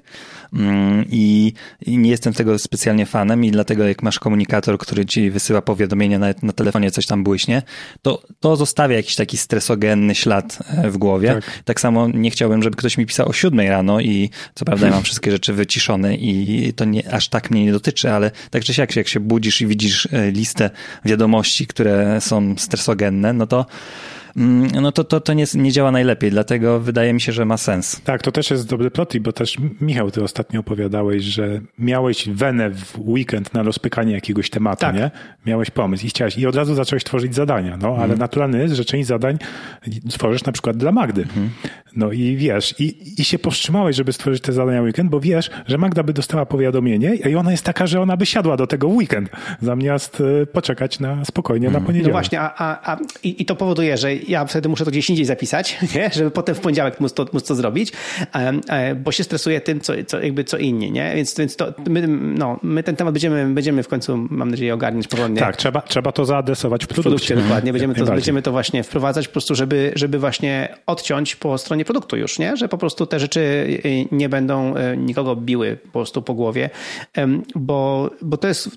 [1.10, 1.54] i,
[1.86, 6.20] i nie jestem tego specjalnie fanem i dlatego jak masz komunikator, który ci wysyła powiadomienie
[6.20, 7.62] na, na telefonie, coś tam błyśnie,
[8.02, 11.34] to, to zostawia jakiś taki stresogenny ślad e, w głowie.
[11.34, 11.64] Tak.
[11.64, 14.94] tak samo nie chciałbym, żeby ktoś mi pisał o 7 rano i co prawda ja
[14.94, 18.74] mam wszystkie rzeczy wyciszone i to nie, aż tak mnie nie dotyczy, ale tak czy
[18.74, 20.70] siak, jak się budzisz i widzisz e, listę
[21.06, 24.25] wiadomości, które są stresogenne, no to mm,
[24.82, 28.02] no to, to, to nie, nie działa najlepiej, dlatego wydaje mi się, że ma sens.
[28.02, 32.70] Tak, to też jest dobry plot, bo też Michał, ty ostatnio opowiadałeś, że miałeś wenę
[32.70, 34.96] w weekend na rozpykanie jakiegoś tematu, tak.
[34.96, 35.12] nie?
[35.46, 38.20] Miałeś pomysł i chciałeś i od razu zacząłeś tworzyć zadania, no, ale mhm.
[38.20, 39.38] naturalne jest, że część zadań
[40.10, 41.22] tworzysz na przykład dla Magdy.
[41.22, 41.50] Mhm.
[41.96, 45.78] No i wiesz, i, i się powstrzymałeś, żeby stworzyć te zadania weekend, bo wiesz, że
[45.78, 49.30] Magda by dostała powiadomienie i ona jest taka, że ona by siadła do tego weekend,
[49.62, 52.08] zamiast e, poczekać na spokojnie na poniedziałek.
[52.08, 55.10] No właśnie, a, a, a i, i, to powoduje, że ja wtedy muszę to gdzieś
[55.10, 56.10] indziej zapisać, nie?
[56.14, 57.92] żeby potem w poniedziałek móc to, móc to zrobić,
[58.70, 61.16] e, bo się stresuję tym, co, co, jakby co inni, nie?
[61.16, 65.08] Więc, więc to my, no, my ten temat będziemy, będziemy w końcu, mam nadzieję, ogarniać
[65.08, 65.40] porządnie.
[65.40, 67.02] Tak, trzeba, trzeba to zaadresować w produkcie.
[67.02, 67.72] W produkcie dokładnie.
[67.74, 72.18] Będziemy to, będziemy to właśnie wprowadzać po prostu, żeby, żeby właśnie odciąć po stronie produktu
[72.18, 72.58] już, nie?
[72.58, 73.40] Że po prostu te rzeczy
[73.86, 76.70] y, nie będą y, nikogo biły po prostu po głowie,
[77.56, 78.70] bo, bo to jest,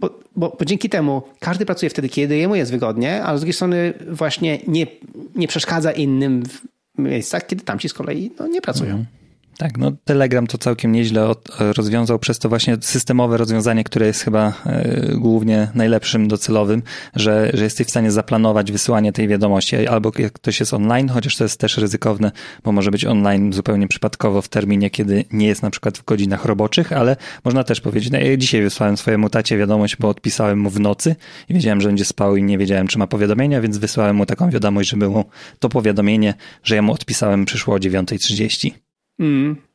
[0.00, 3.54] bo, bo, bo dzięki temu każdy pracuje wtedy, kiedy jemu jest wygodnie, a z drugiej
[3.54, 4.86] strony właśnie nie,
[5.34, 6.60] nie przeszkadza innym w
[6.98, 8.90] miejscach, kiedy tamci z kolei no, nie pracują.
[8.90, 9.19] Mhm.
[9.60, 14.22] Tak, no Telegram to całkiem nieźle od, rozwiązał przez to właśnie systemowe rozwiązanie, które jest
[14.22, 16.82] chyba y, głównie najlepszym docelowym,
[17.14, 21.36] że, że jesteś w stanie zaplanować wysyłanie tej wiadomości, albo jak ktoś jest online, chociaż
[21.36, 22.32] to jest też ryzykowne,
[22.64, 26.44] bo może być online zupełnie przypadkowo w terminie, kiedy nie jest na przykład w godzinach
[26.44, 30.70] roboczych, ale można też powiedzieć, no ja dzisiaj wysłałem swojemu tacie wiadomość, bo odpisałem mu
[30.70, 31.16] w nocy
[31.48, 34.50] i wiedziałem, że będzie spał i nie wiedziałem, czy ma powiadomienia, więc wysłałem mu taką
[34.50, 35.24] wiadomość, żeby mu
[35.58, 38.89] to powiadomienie, że ja mu odpisałem, przyszło o 9.30.
[39.20, 39.69] Mm.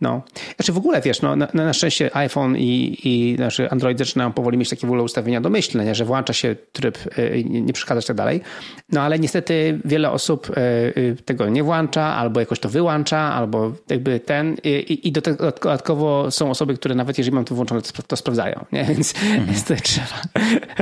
[0.00, 0.22] No.
[0.56, 4.58] Znaczy w ogóle wiesz, no, na, na szczęście iPhone i, i znaczy Android zaczynają powoli
[4.58, 5.94] mieć takie w ogóle ustawienia domyślne, nie?
[5.94, 8.40] że włącza się tryb y, nie, nie przeszkadzać tak dalej.
[8.92, 10.52] No ale niestety wiele osób y,
[11.00, 16.50] y, tego nie włącza, albo jakoś to wyłącza, albo jakby ten i, i dodatkowo są
[16.50, 18.84] osoby, które nawet jeżeli mam to włączone, to, to sprawdzają, nie?
[18.94, 19.46] Więc, mhm.
[19.46, 20.20] więc to trzeba.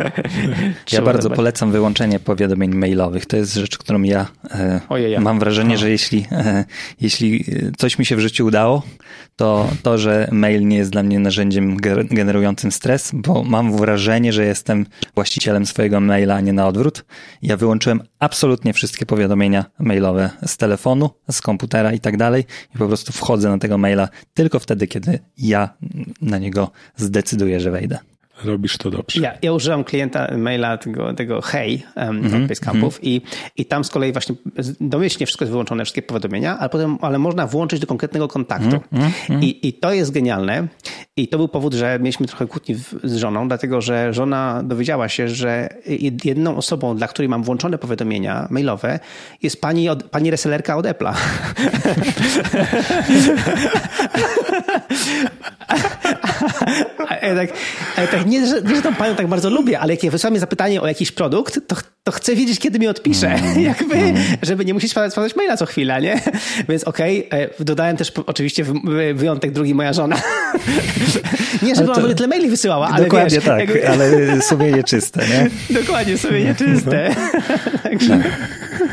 [0.93, 3.27] ja bardzo polecam wyłączenie powiadomień mailowych.
[3.27, 4.27] To jest rzecz, którą ja
[4.89, 5.81] Ojej, mam wrażenie, no.
[5.81, 6.27] że jeśli,
[7.01, 7.45] jeśli
[7.77, 8.66] coś mi się w życiu udało,
[9.37, 11.77] to to, że mail nie jest dla mnie narzędziem
[12.11, 17.05] generującym stres, bo mam wrażenie, że jestem właścicielem swojego maila, a nie na odwrót.
[17.43, 22.45] Ja wyłączyłem absolutnie wszystkie powiadomienia mailowe z telefonu, z komputera i tak dalej
[22.75, 25.69] i po prostu wchodzę na tego maila tylko wtedy, kiedy ja
[26.21, 27.99] na niego zdecyduję, że wejdę.
[28.45, 29.21] Robisz to dobrze.
[29.21, 32.61] Ja, ja używam klienta maila tego, tego Hey um, mm -hmm.
[32.61, 33.21] Campów mm -hmm.
[33.57, 34.35] i, i tam z kolei właśnie
[34.81, 38.81] domyślnie wszystko jest wyłączone, wszystkie powiadomienia, ale potem ale można włączyć do konkretnego kontaktu.
[38.93, 39.45] Mm -hmm.
[39.45, 40.69] I, I to jest genialne.
[41.17, 42.75] I to był powód, że mieliśmy trochę kłótni
[43.05, 45.69] z żoną, dlatego że żona dowiedziała się, że
[46.25, 49.01] jedną osobą, dla której mam włączone powiadomienia mailowe,
[49.43, 51.15] jest pani, od, pani resellerka od Apple'a.
[57.09, 57.57] ale tak,
[57.97, 60.39] ale tak nie, że, nie, że tą panią tak bardzo lubię, ale jak ja wysłałem
[60.39, 63.29] zapytanie o jakiś produkt, to, to chcę wiedzieć, kiedy mi odpisze.
[63.29, 64.23] Mm, Jakby, mm.
[64.43, 66.21] żeby nie musieć sprawdzać maila co chwilę, nie?
[66.69, 68.65] Więc okej, okay, e, dodałem też oczywiście
[69.15, 70.17] wyjątek drugi moja żona.
[71.63, 73.89] nie, żeby ona tyle maili wysyłała, ale Dokładnie wiesz, tak, jakby...
[73.89, 75.51] ale sumienie czyste, nie?
[75.81, 77.11] Dokładnie, sumienie czyste.
[77.83, 78.23] Także...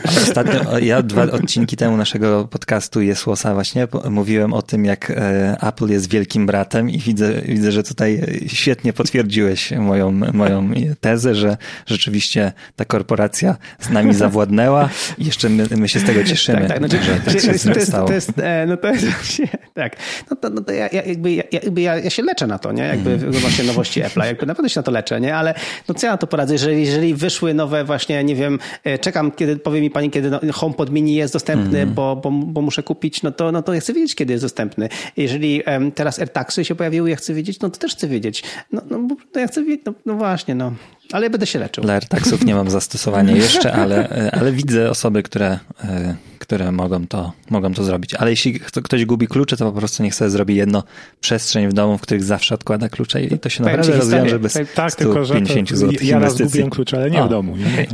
[0.07, 5.87] Ostatnio, ja dwa odcinki temu naszego podcastu Jesłosa właśnie mówiłem o tym, jak e, Apple
[5.87, 10.69] jest wielkim bratem i widzę, widzę, że tutaj świetnie potwierdziłeś moją, moją
[11.01, 16.23] tezę, że rzeczywiście ta korporacja z nami zawładnęła i jeszcze my, my się z tego
[16.23, 16.77] cieszymy, tak, tak.
[16.77, 19.95] Znaczy, że tak się to jest, to jest, e, no to jest właśnie, tak.
[20.31, 22.83] No to, no to ja, jakby, ja, jakby ja, ja się leczę na to, nie?
[22.83, 23.31] Jakby mm.
[23.31, 25.35] właśnie nowości Apple'a, jakby naprawdę się na to leczę, nie?
[25.35, 25.53] Ale
[25.87, 29.31] no co ja na to poradzę, jeżeli, jeżeli wyszły nowe właśnie, nie wiem, e, czekam,
[29.31, 31.95] kiedy powie mi pani, kiedy no, HomePod mini jest dostępny, mm.
[31.95, 34.89] bo, bo, bo muszę kupić, no to, no to ja chcę wiedzieć, kiedy jest dostępny.
[35.17, 38.43] Jeżeli um, teraz AirTagsy się pojawiły, ja chcę wiedzieć, no to też chcę wiedzieć.
[38.71, 38.97] No, no,
[39.35, 40.73] no ja chcę wiedzieć, no, no właśnie, no.
[41.11, 41.83] Ale ja będę się leczył.
[41.83, 47.31] Dla AirTagsów nie mam zastosowania jeszcze, ale, ale widzę osoby, które, e, które mogą, to,
[47.49, 48.15] mogą to zrobić.
[48.15, 50.83] Ale jeśli ktoś gubi klucze, to po prostu niech sobie zrobi jedno
[51.21, 54.95] przestrzeń w domu, w których zawsze odkłada klucze i to się naprawdę rozwiąże bez tak,
[54.95, 57.55] tylko, że to, zł Ja raz gubiłem klucze, ale nie o, w domu.
[57.57, 57.65] Nie?
[57.65, 57.87] Okay.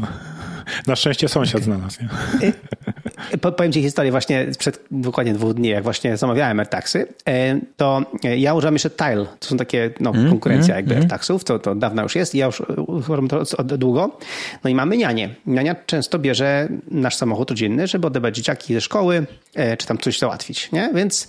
[0.88, 1.64] Na szczęście sąsiad okay.
[1.64, 2.00] znalazł.
[2.42, 2.54] Nie?
[3.58, 8.02] Powiem ci historię właśnie sprzed dokładnie dwóch dni, jak właśnie zamawiałem AirTaxy, e, to
[8.38, 9.26] ja używam jeszcze Tile.
[9.40, 11.04] To są takie no, mm, konkurencja mm, jakby mm.
[11.04, 12.36] AirTaxów, to, to dawno już jest.
[12.36, 14.18] Ja już używam to od długo.
[14.64, 15.30] No i mamy nianię.
[15.46, 20.20] Niania często bierze nasz samochód rodzinny, żeby odebrać dzieciaki ze szkoły, e, czy tam coś
[20.20, 20.72] załatwić.
[20.72, 20.90] Nie?
[20.94, 21.28] Więc,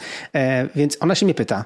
[0.74, 1.64] więc ona się mnie pyta,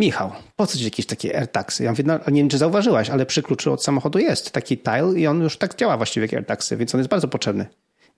[0.00, 1.84] Michał, po co ci jakieś takie AirTagsy?
[1.84, 5.12] Ja mówię, no, nie wiem, czy zauważyłaś, ale przy kluczu od samochodu jest taki tile
[5.16, 7.66] i on już tak działa właściwie jak AirTagsy, więc on jest bardzo potrzebny.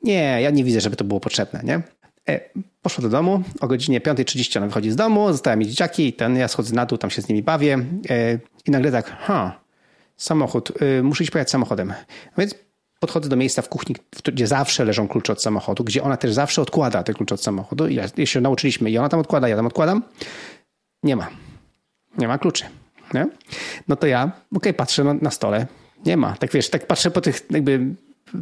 [0.02, 1.82] Nie, ja nie widzę, żeby to było potrzebne, nie?
[2.28, 2.40] E,
[2.82, 6.48] poszła do domu, o godzinie 5.30 ona wychodzi z domu, została mi dzieciaki ten, ja
[6.48, 7.78] schodzę na dół, tam się z nimi bawię
[8.10, 9.60] e, i nagle tak, ha,
[10.16, 11.92] samochód, y, muszę iść pojechać samochodem.
[12.38, 12.54] Więc
[13.00, 13.96] podchodzę do miejsca w kuchni,
[14.32, 17.88] gdzie zawsze leżą klucze od samochodu, gdzie ona też zawsze odkłada te klucze od samochodu.
[17.88, 20.02] I ja, się nauczyliśmy i ona tam odkłada, ja tam odkładam.
[21.02, 21.51] Nie ma.
[22.18, 22.64] Nie ma kluczy.
[23.14, 23.26] Nie?
[23.88, 25.66] No to ja, okej, okay, patrzę na, na stole.
[26.06, 26.36] Nie ma.
[26.36, 27.94] Tak wiesz, tak patrzę po tych jakby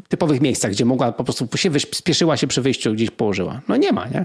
[0.08, 3.60] typowych miejscach, gdzie mogła po prostu się spieszyła się przy wyjściu, gdzieś położyła.
[3.68, 4.24] No nie ma, nie?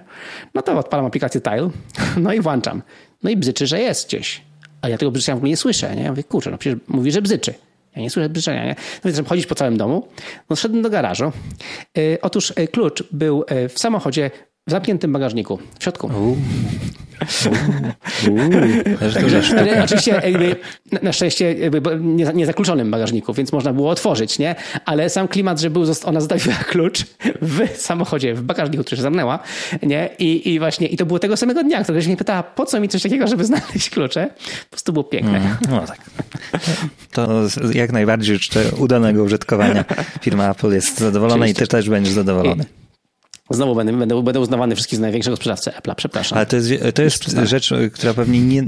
[0.53, 1.69] No to odpalam aplikację Tile,
[2.17, 2.81] no i włączam.
[3.23, 4.41] No i bzyczy, że jest gdzieś.
[4.81, 6.03] A ja tego bzyczenia w ogóle nie słyszę, nie?
[6.03, 7.53] Ja mówię, kurczę, no przecież mówi, że bzyczy.
[7.95, 8.75] Ja nie słyszę brzyczenia, nie?
[9.03, 10.07] No więc chodzić po całym domu.
[10.49, 11.31] No szedłem do garażu.
[11.95, 14.31] Yy, otóż yy, klucz był yy, w samochodzie
[14.67, 16.09] w zamkniętym bagażniku, w środku.
[19.13, 20.55] Także, ale oczywiście jakby,
[21.01, 24.55] na szczęście jakby, nie, nie zakluczonym bagażniku, więc można było otworzyć, nie?
[24.85, 27.05] Ale sam klimat, że był, ona zostawiła klucz
[27.41, 29.39] w samochodzie, w bagażniku, który się zamknęła,
[29.83, 30.09] nie?
[30.19, 32.89] I, I właśnie, i to było tego samego dnia, ktoś mnie pytała, po co mi
[32.89, 34.29] coś takiego, żeby znaleźć klucze?
[34.63, 35.37] Po prostu było piękne.
[35.37, 35.99] Mm, no tak.
[37.11, 37.27] To
[37.73, 38.39] jak najbardziej
[38.77, 39.85] udanego użytkowania.
[40.21, 41.63] Firma Apple jest zadowolona Oczywiście.
[41.63, 42.65] i ty też będziesz zadowolony.
[43.49, 46.37] Znowu będę, będę, będę uznawany wszystkich z największego sprzedawcy Apple'a, przepraszam.
[46.37, 48.63] Ale to jest, to jest rzecz, która pewnie nie...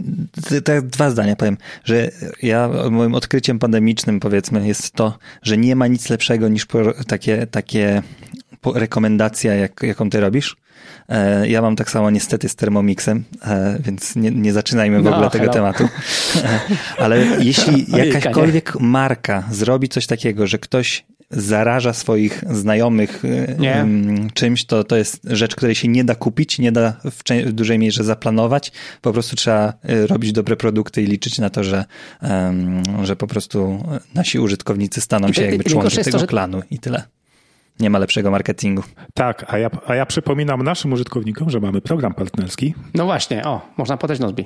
[0.63, 2.11] Tak dwa zdania powiem, że
[2.43, 6.67] ja moim odkryciem pandemicznym powiedzmy jest to, że nie ma nic lepszego niż
[7.07, 8.01] takie, takie
[8.75, 10.57] rekomendacja, jak, jaką ty robisz.
[11.09, 15.11] E, ja mam tak samo niestety z Thermomixem, e, więc nie, nie zaczynajmy w no,
[15.11, 15.53] ogóle tego hello.
[15.53, 15.83] tematu.
[16.35, 16.59] E,
[16.97, 23.85] ale jeśli jakakolwiek marka zrobi coś takiego, że ktoś zaraża swoich znajomych y, nie.
[24.33, 27.79] czymś, to, to jest rzecz, której się nie da kupić, nie da w, w, dużej
[27.79, 28.71] mierze zaplanować.
[29.01, 31.85] Po prostu trzeba y, robić dobre produkty i liczyć na to, że,
[32.21, 33.83] um, że po prostu
[34.15, 37.03] nasi użytkownicy staną się jakby członkiem tego to, klanu i tyle.
[37.79, 38.83] Nie ma lepszego marketingu.
[39.13, 42.73] Tak, a ja, a ja przypominam naszym użytkownikom, że mamy program partnerski.
[42.93, 44.45] No właśnie, o, można podać Nozbi.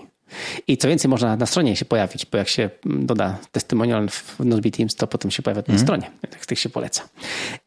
[0.67, 4.71] I co więcej, można na stronie się pojawić, bo jak się doda testimonial w Nozbe
[4.71, 5.67] Teams, to potem się pojawia mm.
[5.67, 5.87] na mhm.
[5.87, 6.17] stronie.
[6.29, 7.09] Tak, tych się poleca.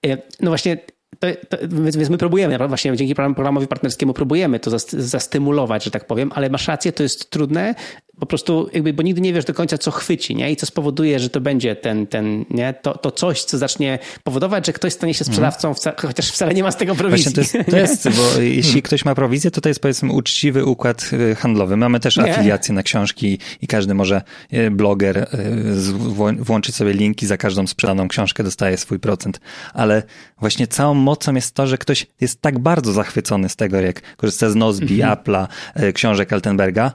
[0.06, 0.78] E, no właśnie,
[1.18, 6.32] to, to, więc my próbujemy, właśnie dzięki programowi partnerskiemu próbujemy to zastymulować, że tak powiem,
[6.34, 7.74] ale masz rację, to jest trudne,
[8.18, 10.50] po prostu jakby, bo nigdy nie wiesz do końca, co chwyci, nie?
[10.50, 12.74] I co spowoduje, że to będzie ten, ten nie?
[12.82, 15.96] To, to coś, co zacznie powodować, że ktoś stanie się sprzedawcą, mhm.
[15.96, 17.32] wca- chociaż wcale nie ma z tego prowizji.
[17.34, 20.64] Właśnie to jest, to jest bo jeśli ktoś ma prowizję, to to jest powiedzmy uczciwy
[20.64, 21.76] układ y, handlowy.
[21.76, 22.34] Mamy też nie.
[22.34, 28.08] afiliacje na książki i każdy może, y, bloger, y, włączyć sobie linki, za każdą sprzedaną
[28.08, 29.40] książkę dostaje swój procent.
[29.74, 30.02] Ale
[30.40, 34.50] właśnie całą mocą jest to, że ktoś jest tak bardzo zachwycony z tego, jak korzysta
[34.50, 35.18] z Nozbi, mhm.
[35.18, 35.46] Apple'a,
[35.92, 36.92] książek Altenberga,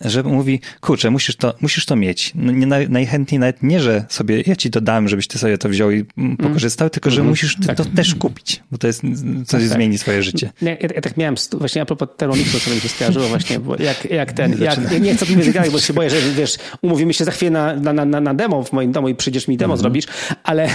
[0.00, 2.32] że mówi, kurczę, musisz to, musisz to mieć.
[2.34, 5.68] No, nie, najchętniej nawet nie, że sobie ja ci to dałem, żebyś ty sobie to
[5.68, 6.36] wziął i mm.
[6.36, 7.30] pokorzystał, tylko że mm.
[7.30, 7.76] musisz tak.
[7.76, 9.02] to też kupić, bo to jest
[9.46, 9.68] coś okay.
[9.68, 10.50] zmieni swoje życie.
[10.62, 13.76] Ja, ja, ja, tak miałem, właśnie a propos Thermomixa, co mi się skojarzyło właśnie, bo
[13.76, 17.14] jak, jak ten, jak, ja nie chcę o tym bo się boję, że wiesz, umówimy
[17.14, 19.74] się za chwilę na, na, na, na demo w moim domu i przyjdziesz mi demo
[19.74, 19.80] mm -hmm.
[19.80, 20.04] zrobisz,
[20.44, 20.68] ale...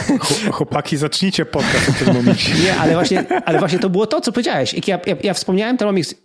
[0.52, 2.56] Chłopaki, zacznijcie podcast o Thermomixie.
[2.64, 4.88] Nie, ale właśnie, ale właśnie to było to, co powiedziałeś.
[4.88, 6.16] Ja, ja, ja wspomniałem Thermomix,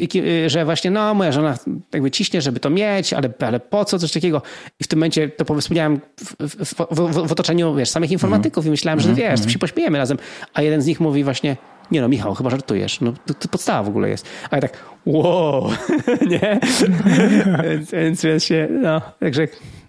[0.46, 1.58] że właśnie, no, moja żona
[1.92, 4.42] jakby ciśnie, żeby to mieć, ale, ale po co, coś takiego.
[4.80, 8.68] I w tym momencie to wspomniałem w, w, w, w otoczeniu, wiesz, samych informatyków mm.
[8.68, 9.16] i myślałem, że mm.
[9.16, 9.50] wiesz, mm.
[9.50, 10.18] się pośmiejemy razem.
[10.54, 11.56] A jeden z nich mówi właśnie,
[11.90, 13.00] nie no, Michał, chyba żartujesz.
[13.00, 14.26] No, to, to podstawa w ogóle jest.
[14.50, 15.70] A ja tak, wow,
[16.32, 16.60] nie?
[17.64, 19.48] więc, więc, więc się, no, także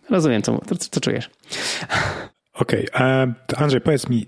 [0.09, 1.29] rozumiem, co, co, co czujesz.
[2.53, 3.33] Okej, okay.
[3.57, 4.25] Andrzej, powiedz mi,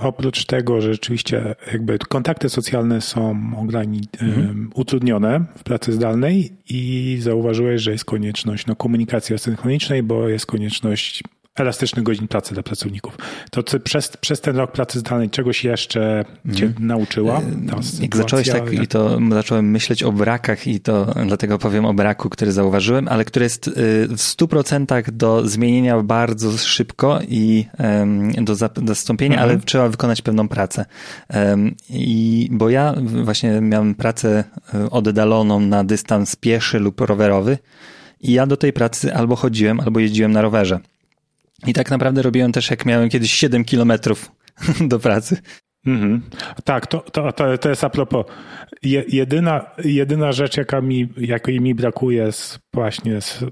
[0.00, 4.70] oprócz tego, że rzeczywiście jakby kontakty socjalne są ograni, mhm.
[4.74, 11.22] utrudnione w pracy zdalnej i zauważyłeś, że jest konieczność no, komunikacji asynchronicznej, bo jest konieczność
[11.60, 13.16] elastycznych godzin pracy dla pracowników.
[13.50, 16.86] To ty przez, przez ten rok pracy zdalnej czegoś jeszcze cię mm.
[16.86, 17.38] nauczyła?
[17.38, 21.94] E, jak zacząłeś tak i to zacząłem myśleć o brakach i to dlatego powiem o
[21.94, 23.72] braku, który zauważyłem, ale który jest y,
[24.08, 27.66] w 100% do zmienienia bardzo szybko i
[28.42, 28.54] do
[28.86, 29.50] zastąpienia, mhm.
[29.50, 30.84] ale trzeba wykonać pewną pracę.
[31.90, 32.94] I bo ja
[33.24, 34.44] właśnie miałem pracę
[34.74, 37.58] y, oddaloną na dystans pieszy lub rowerowy
[38.20, 40.80] i ja do tej pracy albo chodziłem, albo jeździłem na rowerze.
[41.66, 44.32] I tak naprawdę robiłem też, jak miałem kiedyś 7 kilometrów
[44.80, 45.36] do pracy.
[45.86, 46.22] Mhm.
[46.64, 48.26] Tak, to, to, to, to jest a propos.
[48.82, 53.44] Je, jedyna, jedyna rzecz, jaka mi, jakiej mi brakuje z, właśnie z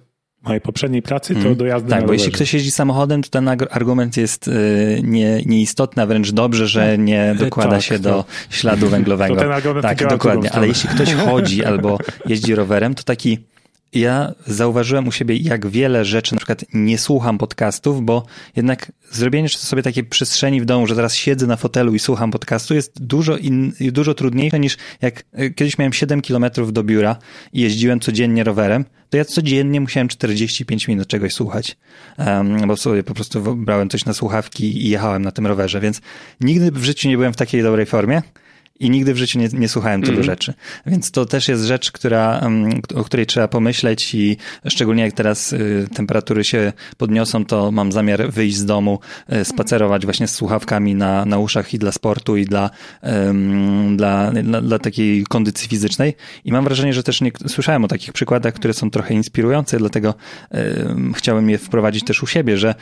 [0.42, 1.56] mojej poprzedniej pracy, to mm.
[1.56, 6.06] dojazdy Tak, bo jeśli ktoś jeździ samochodem, to ten argument jest y, nie, nieistotny, a
[6.06, 7.00] wręcz dobrze, że tak.
[7.00, 9.34] nie dokłada tak, się do śladu węglowego.
[9.34, 10.52] To ten argument tak, dokładnie.
[10.52, 13.38] Ale jeśli ktoś chodzi albo jeździ rowerem, to taki
[13.92, 18.26] ja zauważyłem u siebie, jak wiele rzeczy, na przykład nie słucham podcastów, bo
[18.56, 22.74] jednak zrobienie sobie takiej przestrzeni w domu, że teraz siedzę na fotelu i słucham podcastu,
[22.74, 27.16] jest dużo, in, dużo trudniejsze niż jak e, kiedyś miałem 7 kilometrów do biura
[27.52, 31.76] i jeździłem codziennie rowerem, to ja codziennie musiałem 45 minut czegoś słuchać,
[32.18, 36.00] um, bo sobie po prostu brałem coś na słuchawki i jechałem na tym rowerze, więc
[36.40, 38.22] nigdy w życiu nie byłem w takiej dobrej formie
[38.80, 40.24] i nigdy w życiu nie, nie słuchałem tylu mm.
[40.24, 40.54] rzeczy.
[40.86, 42.40] Więc to też jest rzecz, która,
[42.94, 48.30] o której trzeba pomyśleć i szczególnie jak teraz y, temperatury się podniosą, to mam zamiar
[48.30, 48.98] wyjść z domu,
[49.32, 52.70] y, spacerować właśnie z słuchawkami na, na uszach i dla sportu i dla,
[53.96, 56.14] dla, dla, dla takiej kondycji fizycznej.
[56.44, 60.14] I mam wrażenie, że też nie, słyszałem o takich przykładach, które są trochę inspirujące, dlatego
[61.14, 62.74] chciałem je wprowadzić też u siebie, że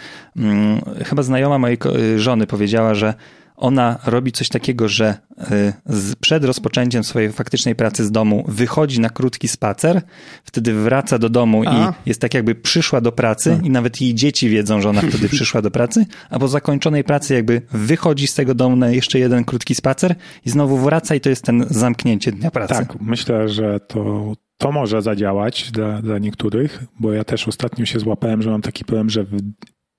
[1.04, 1.78] chyba znajoma mojej
[2.16, 3.14] żony powiedziała, że
[3.56, 5.72] ona robi coś takiego, że y,
[6.20, 10.02] przed rozpoczęciem swojej faktycznej pracy z domu wychodzi na krótki spacer,
[10.44, 11.72] wtedy wraca do domu A.
[11.74, 13.66] i jest tak jakby przyszła do pracy A.
[13.66, 17.34] i nawet jej dzieci wiedzą, że ona wtedy przyszła do pracy, a po zakończonej pracy
[17.34, 21.28] jakby wychodzi z tego domu na jeszcze jeden krótki spacer i znowu wraca i to
[21.28, 22.74] jest ten zamknięcie dnia pracy.
[22.74, 27.98] Tak, myślę, że to, to może zadziałać dla, dla niektórych, bo ja też ostatnio się
[27.98, 29.36] złapałem, że mam taki problem, że w,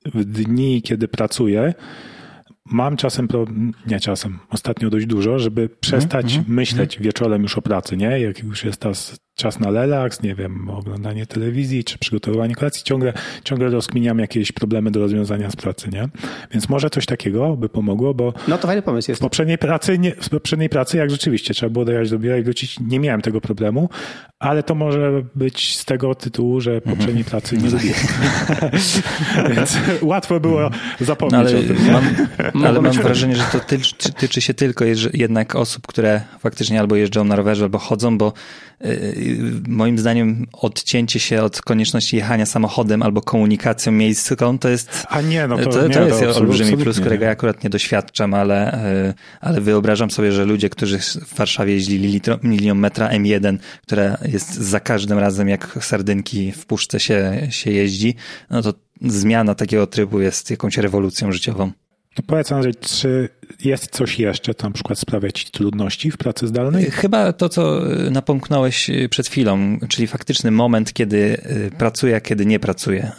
[0.05, 1.73] w dni, kiedy pracuję,
[2.71, 3.27] Mam czasem,
[3.87, 6.49] nie czasem, ostatnio dość dużo, żeby przestać mm -hmm.
[6.49, 7.05] myśleć mm -hmm.
[7.05, 8.19] wieczorem już o pracy, nie?
[8.19, 8.91] Jak już jest ta
[9.37, 13.13] czas na relaks, nie wiem, oglądanie telewizji czy przygotowywanie kolacji, ciągle,
[13.43, 16.09] ciągle rozkminiam jakieś problemy do rozwiązania z pracy, nie?
[16.51, 19.21] Więc może coś takiego by pomogło, bo no to fajny pomysł jest.
[19.21, 22.43] W poprzedniej pracy, nie, w poprzedniej pracy, jak rzeczywiście trzeba było dojechać do biura i
[22.43, 23.89] wrócić, nie miałem tego problemu,
[24.39, 27.25] ale to może być z tego tytułu, że poprzedniej mhm.
[27.25, 27.99] pracy nie lubiłem.
[29.55, 30.69] Więc łatwo było
[30.99, 31.77] zapomnieć no, ale o tym.
[32.53, 36.95] Mam, ale mam wrażenie, że to tyczy, tyczy się tylko jednak osób, które faktycznie albo
[36.95, 38.33] jeżdżą na rowerze, albo chodzą, bo
[39.67, 45.05] moim zdaniem odcięcie się od konieczności jechania samochodem albo komunikacją miejską to jest.
[45.09, 47.69] A nie, no to, to, nie, to jest to olbrzymi plus, którego ja akurat nie
[47.69, 53.57] doświadczam, ale, y, ale wyobrażam sobie, że ludzie, którzy w Warszawie jeździli linią metra M1,
[53.81, 58.15] która jest za każdym razem jak sardynki w puszce się, się jeździ,
[58.49, 61.71] no to zmiana takiego trybu jest jakąś rewolucją życiową.
[62.17, 63.29] No powiedz Andrzej, czy
[63.63, 66.91] jest coś jeszcze, co na przykład sprawia ci trudności w pracy zdalnej?
[66.91, 72.59] Chyba to, co napomknąłeś przed chwilą, czyli faktyczny moment, kiedy y, pracuję, a kiedy nie
[72.59, 73.11] pracuję.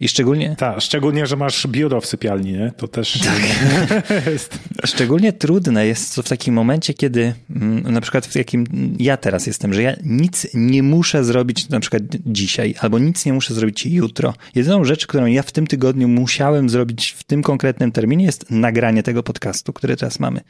[0.00, 0.56] I szczególnie...
[0.58, 2.72] Tak, szczególnie, że masz biuro w sypialni, nie?
[2.76, 4.26] To też tak.
[4.32, 4.58] jest.
[4.84, 8.66] Szczególnie trudne jest to w takim momencie, kiedy mm, na przykład w jakim
[8.98, 13.32] ja teraz jestem, że ja nic nie muszę zrobić na przykład dzisiaj, albo nic nie
[13.32, 14.34] muszę zrobić jutro.
[14.54, 19.02] Jedyną rzecz, którą ja w tym tygodniu musiałem zrobić w tym konkretnym terminie jest nagranie
[19.02, 20.40] tego podcastu który teraz mamy.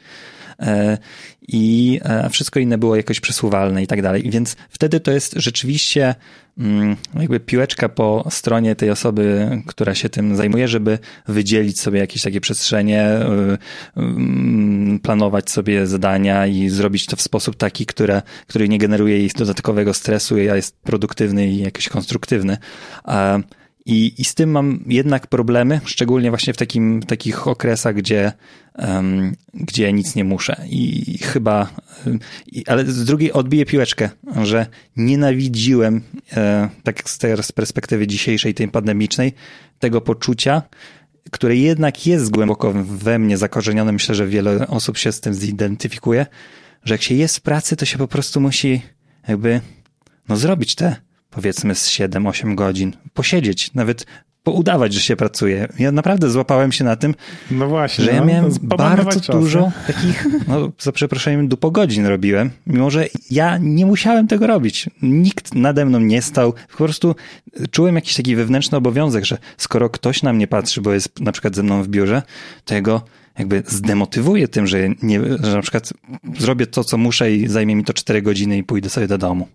[0.61, 0.99] E,
[1.49, 4.23] I e, wszystko inne było jakoś przesuwalne i tak dalej.
[4.31, 6.15] Więc wtedy to jest rzeczywiście
[6.59, 10.99] mm, jakby piłeczka po stronie tej osoby, która się tym zajmuje, żeby
[11.29, 13.59] wydzielić sobie jakieś takie przestrzenie, e,
[13.97, 19.31] mm, planować sobie zadania i zrobić to w sposób taki, które, który nie generuje jej
[19.37, 22.57] dodatkowego stresu, a jest produktywny i jakiś konstruktywny.
[23.87, 28.33] I, I z tym mam jednak problemy, szczególnie właśnie w takim, takich okresach, gdzie,
[28.79, 30.57] um, gdzie nic nie muszę.
[30.69, 31.71] I chyba,
[32.47, 34.11] i, ale z drugiej odbiję piłeczkę,
[34.43, 34.67] że
[34.97, 36.01] nienawidziłem,
[36.37, 39.33] e, tak z, tej, z perspektywy dzisiejszej, tej pandemicznej,
[39.79, 40.63] tego poczucia,
[41.31, 43.93] które jednak jest głęboko we mnie zakorzenione.
[43.93, 46.27] Myślę, że wiele osób się z tym zidentyfikuje,
[46.85, 48.83] że jak się jest w pracy, to się po prostu musi
[49.29, 49.61] jakby
[50.29, 50.97] no, zrobić te
[51.31, 54.07] powiedzmy z 7-8 godzin, posiedzieć, nawet
[54.43, 55.69] poudawać, że się pracuje.
[55.79, 57.15] Ja naprawdę złapałem się na tym,
[57.51, 59.95] no właśnie, że ja no, miałem bardzo czas, dużo nie?
[59.95, 64.91] takich, no za przeproszeniem, dupogodzin robiłem, mimo że ja nie musiałem tego robić.
[65.03, 66.53] Nikt nade mną nie stał.
[66.53, 67.15] Po prostu
[67.71, 71.57] czułem jakiś taki wewnętrzny obowiązek, że skoro ktoś na mnie patrzy, bo jest na przykład
[71.57, 72.23] ze mną w biurze,
[72.65, 73.03] to jego
[73.39, 75.93] jakby zdemotywuję tym, że, nie, że na przykład
[76.39, 79.49] zrobię to, co muszę i zajmie mi to 4 godziny i pójdę sobie do domu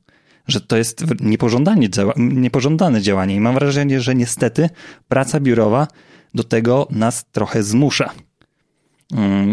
[0.47, 3.35] że to jest niepożądane, działa, niepożądane działanie.
[3.35, 4.69] I mam wrażenie, że niestety
[5.07, 5.87] praca biurowa
[6.33, 8.11] do tego nas trochę zmusza.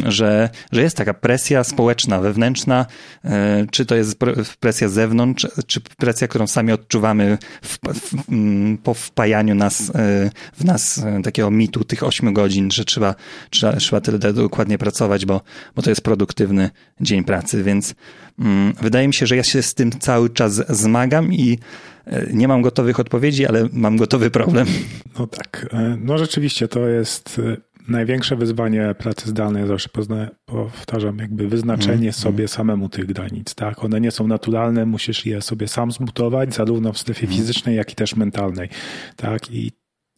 [0.07, 2.87] Że, że jest taka presja społeczna, wewnętrzna,
[3.25, 4.19] e, czy to jest
[4.61, 10.31] presja z zewnątrz, czy presja, którą sami odczuwamy w, w, mm, po wpajaniu nas, e,
[10.53, 13.15] w nas e, takiego mitu tych 8 godzin, że trzeba,
[13.51, 15.41] trzeba, trzeba tyle dokładnie pracować, bo,
[15.77, 17.95] bo to jest produktywny dzień pracy, więc
[18.39, 21.59] mm, wydaje mi się, że ja się z tym cały czas zmagam i
[22.33, 24.67] nie mam gotowych odpowiedzi, ale mam gotowy problem.
[25.19, 25.67] No tak.
[26.01, 27.41] No rzeczywiście to jest
[27.89, 29.89] największe wyzwanie pracy zdalnej, zawsze
[30.47, 32.49] powtarzam, jakby wyznaczenie mm, sobie mm.
[32.49, 33.85] samemu tych granic, tak?
[33.85, 37.37] One nie są naturalne, musisz je sobie sam zbudować, zarówno w strefie mm.
[37.37, 38.69] fizycznej, jak i też mentalnej,
[39.17, 39.51] tak?
[39.51, 39.73] I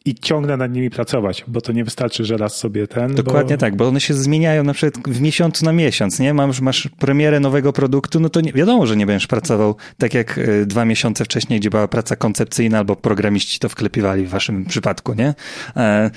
[0.07, 3.14] i ciągle nad nimi pracować, bo to nie wystarczy, że raz sobie ten.
[3.14, 3.61] Dokładnie bo...
[3.61, 6.34] tak, bo one się zmieniają na przykład w miesiącu na miesiąc, nie?
[6.34, 10.38] Masz, masz premierę nowego produktu, no to nie, wiadomo, że nie będziesz pracował tak jak
[10.38, 15.14] e, dwa miesiące wcześniej, gdzie była praca koncepcyjna albo programiści to wklepiwali w waszym przypadku,
[15.14, 15.34] nie?
[15.76, 16.11] E,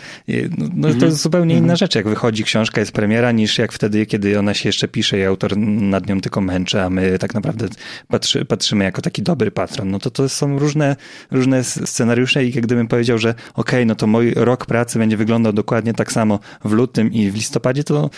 [0.57, 4.05] no, no to jest zupełnie inna rzecz, jak wychodzi książka, jest premiera, niż jak wtedy,
[4.05, 7.67] kiedy ona się jeszcze pisze i autor nad nią tylko męczy, a my tak naprawdę
[8.07, 9.91] patrzy, patrzymy jako taki dobry patron.
[9.91, 10.95] No to to są różne,
[11.31, 15.17] różne scenariusze i jak gdybym powiedział, że okej, okay, no to mój rok pracy będzie
[15.17, 18.09] wyglądał dokładnie tak samo w lutym i w listopadzie, to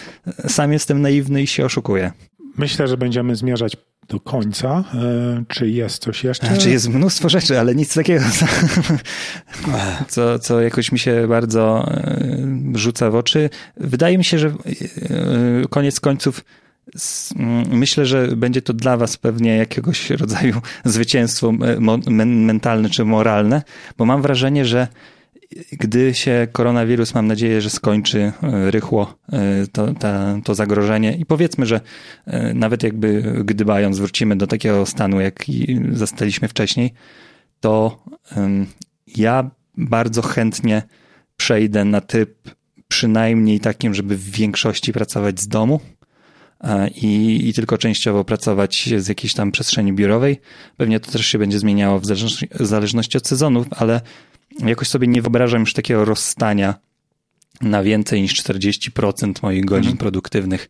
[0.47, 2.12] sam jestem naiwny i się oszukuję.
[2.57, 4.84] Myślę, że będziemy zmierzać do końca.
[4.93, 6.57] E, czy jest coś jeszcze?
[6.57, 8.26] Czy jest mnóstwo rzeczy, ale nic takiego,
[10.07, 12.38] co, co jakoś mi się bardzo e,
[12.74, 13.49] rzuca w oczy.
[13.78, 14.53] Wydaje mi się, że e,
[15.70, 16.43] koniec końców
[17.70, 21.51] Myślę, że będzie to dla Was pewnie jakiegoś rodzaju zwycięstwo
[22.28, 23.62] mentalne czy moralne,
[23.97, 24.88] bo mam wrażenie, że
[25.72, 30.08] gdy się koronawirus, mam nadzieję, że skończy e, rychło e, to, to,
[30.43, 31.82] to zagrożenie i powiedzmy, że
[32.26, 36.93] e, nawet jakby gdybając wrócimy do takiego stanu, jaki zastaliśmy wcześniej,
[37.60, 38.04] to
[39.08, 40.84] ja bardzo chętnie
[41.38, 42.56] przejdę na typ
[42.88, 45.80] przynajmniej takim, żeby w większości pracować z domu
[46.95, 50.41] i, i tylko częściowo pracować z jakiejś tam przestrzeni biurowej.
[50.78, 54.02] Pewnie to też się będzie zmieniało w zależności, w zależności od sezonów, ale
[54.66, 56.76] jakoś sobie nie wyobrażam już takiego rozstania
[57.62, 59.97] na więcej niż 40% moich godzin mhm.
[59.97, 60.70] produktywnych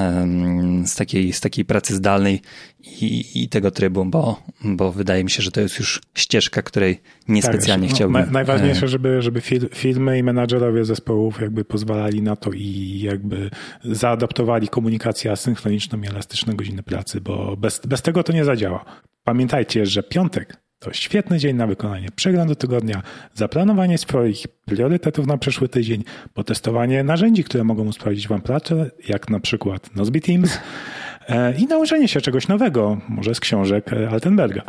[0.00, 2.40] um, z, takiej, z takiej pracy zdalnej
[2.80, 7.00] i, i, tego trybu, bo, bo wydaje mi się, że to jest już ścieżka, której
[7.28, 8.22] niespecjalnie tak, chciałbym.
[8.26, 9.40] No, najważniejsze, żeby, żeby
[9.74, 13.50] firmy i menadżerowie zespołów jakby pozwalali na to i jakby
[13.84, 18.84] zaadaptowali komunikację asynchroniczną i elastyczną godziny pracy, bo bez, bez tego to nie zadziała.
[19.24, 23.02] Pamiętajcie, że piątek to świetny dzień na wykonanie przeglądu tygodnia,
[23.34, 26.04] zaplanowanie swoich priorytetów na przyszły tydzień,
[26.34, 30.58] potestowanie narzędzi, które mogą usprawnić Wam pracę, jak na przykład Nozbe Teams
[31.28, 34.62] e, i nauczenie się czegoś nowego, może z książek e, Altenberga.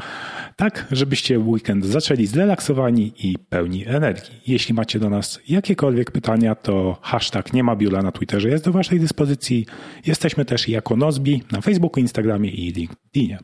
[0.56, 4.42] Tak, żebyście weekend zaczęli zrelaksowani i pełni energii.
[4.48, 8.72] Jeśli macie do nas jakiekolwiek pytania, to hashtag nie ma biura na Twitterze jest do
[8.72, 9.66] Waszej dyspozycji.
[10.06, 13.40] Jesteśmy też jako Nozbi na Facebooku, Instagramie i LinkedInie.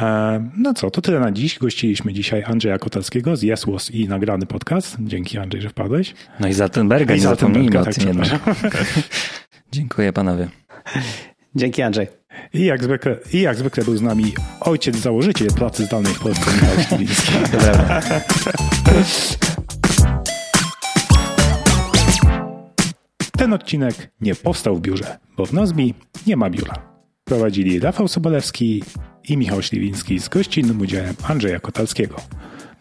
[0.00, 1.58] E, no co, to tyle na dziś.
[1.58, 4.96] Gościliśmy dzisiaj Andrzeja Kotalskiego z Jesłos i nagrany podcast.
[5.00, 6.14] Dzięki Andrzej, że wpadłeś.
[6.40, 8.22] No i Zaltenberga, nie zapomnijmy o tak, tym
[9.72, 10.48] Dziękuję panowie.
[11.54, 12.06] Dzięki Andrzej.
[12.52, 16.50] I jak, zwykle, I jak zwykle był z nami ojciec założyciel pracy zdalnej w Polsce,
[16.98, 17.42] Michał
[23.38, 25.94] Ten odcinek nie powstał w biurze, bo w Nozbi
[26.26, 26.74] nie ma biura.
[27.24, 28.82] Prowadzili Rafał Sobolewski
[29.28, 32.16] i Michał Śliwiński z gościnnym udziałem Andrzeja Kotalskiego.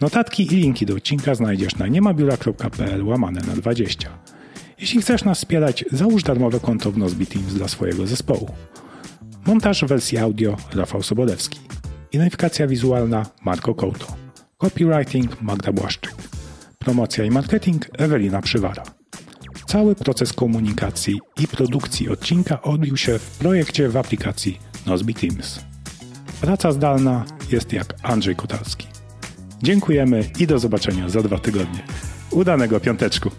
[0.02, 4.10] Notatki i linki do odcinka znajdziesz na niemabiura.pl łamane na 20.
[4.80, 8.50] Jeśli chcesz nas wspierać, załóż darmowe konto w Nozbe Teams dla swojego zespołu.
[9.46, 11.60] Montaż wersji audio Rafał Sobolewski.
[12.12, 14.06] Identyfikacja wizualna Marko Kołto.
[14.58, 16.16] Copywriting Magda Błaszczyk.
[16.80, 18.84] Promocja i marketing Ewelina Przywara.
[19.68, 25.75] Cały proces komunikacji i produkcji odcinka odbił się w projekcie w aplikacji Nozbe Teams.
[26.46, 28.88] Praca zdalna jest jak Andrzej Kutalski.
[29.64, 31.84] Dziękujemy i do zobaczenia za dwa tygodnie.
[32.32, 33.32] Udanego piąteczku.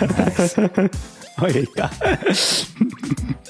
[0.00, 0.68] Nice.
[1.42, 1.66] Ojej.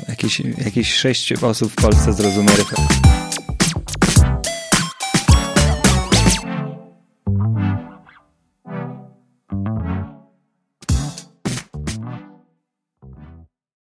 [0.09, 2.51] Jakieś, jakieś sześć osób w Polsce zrozumie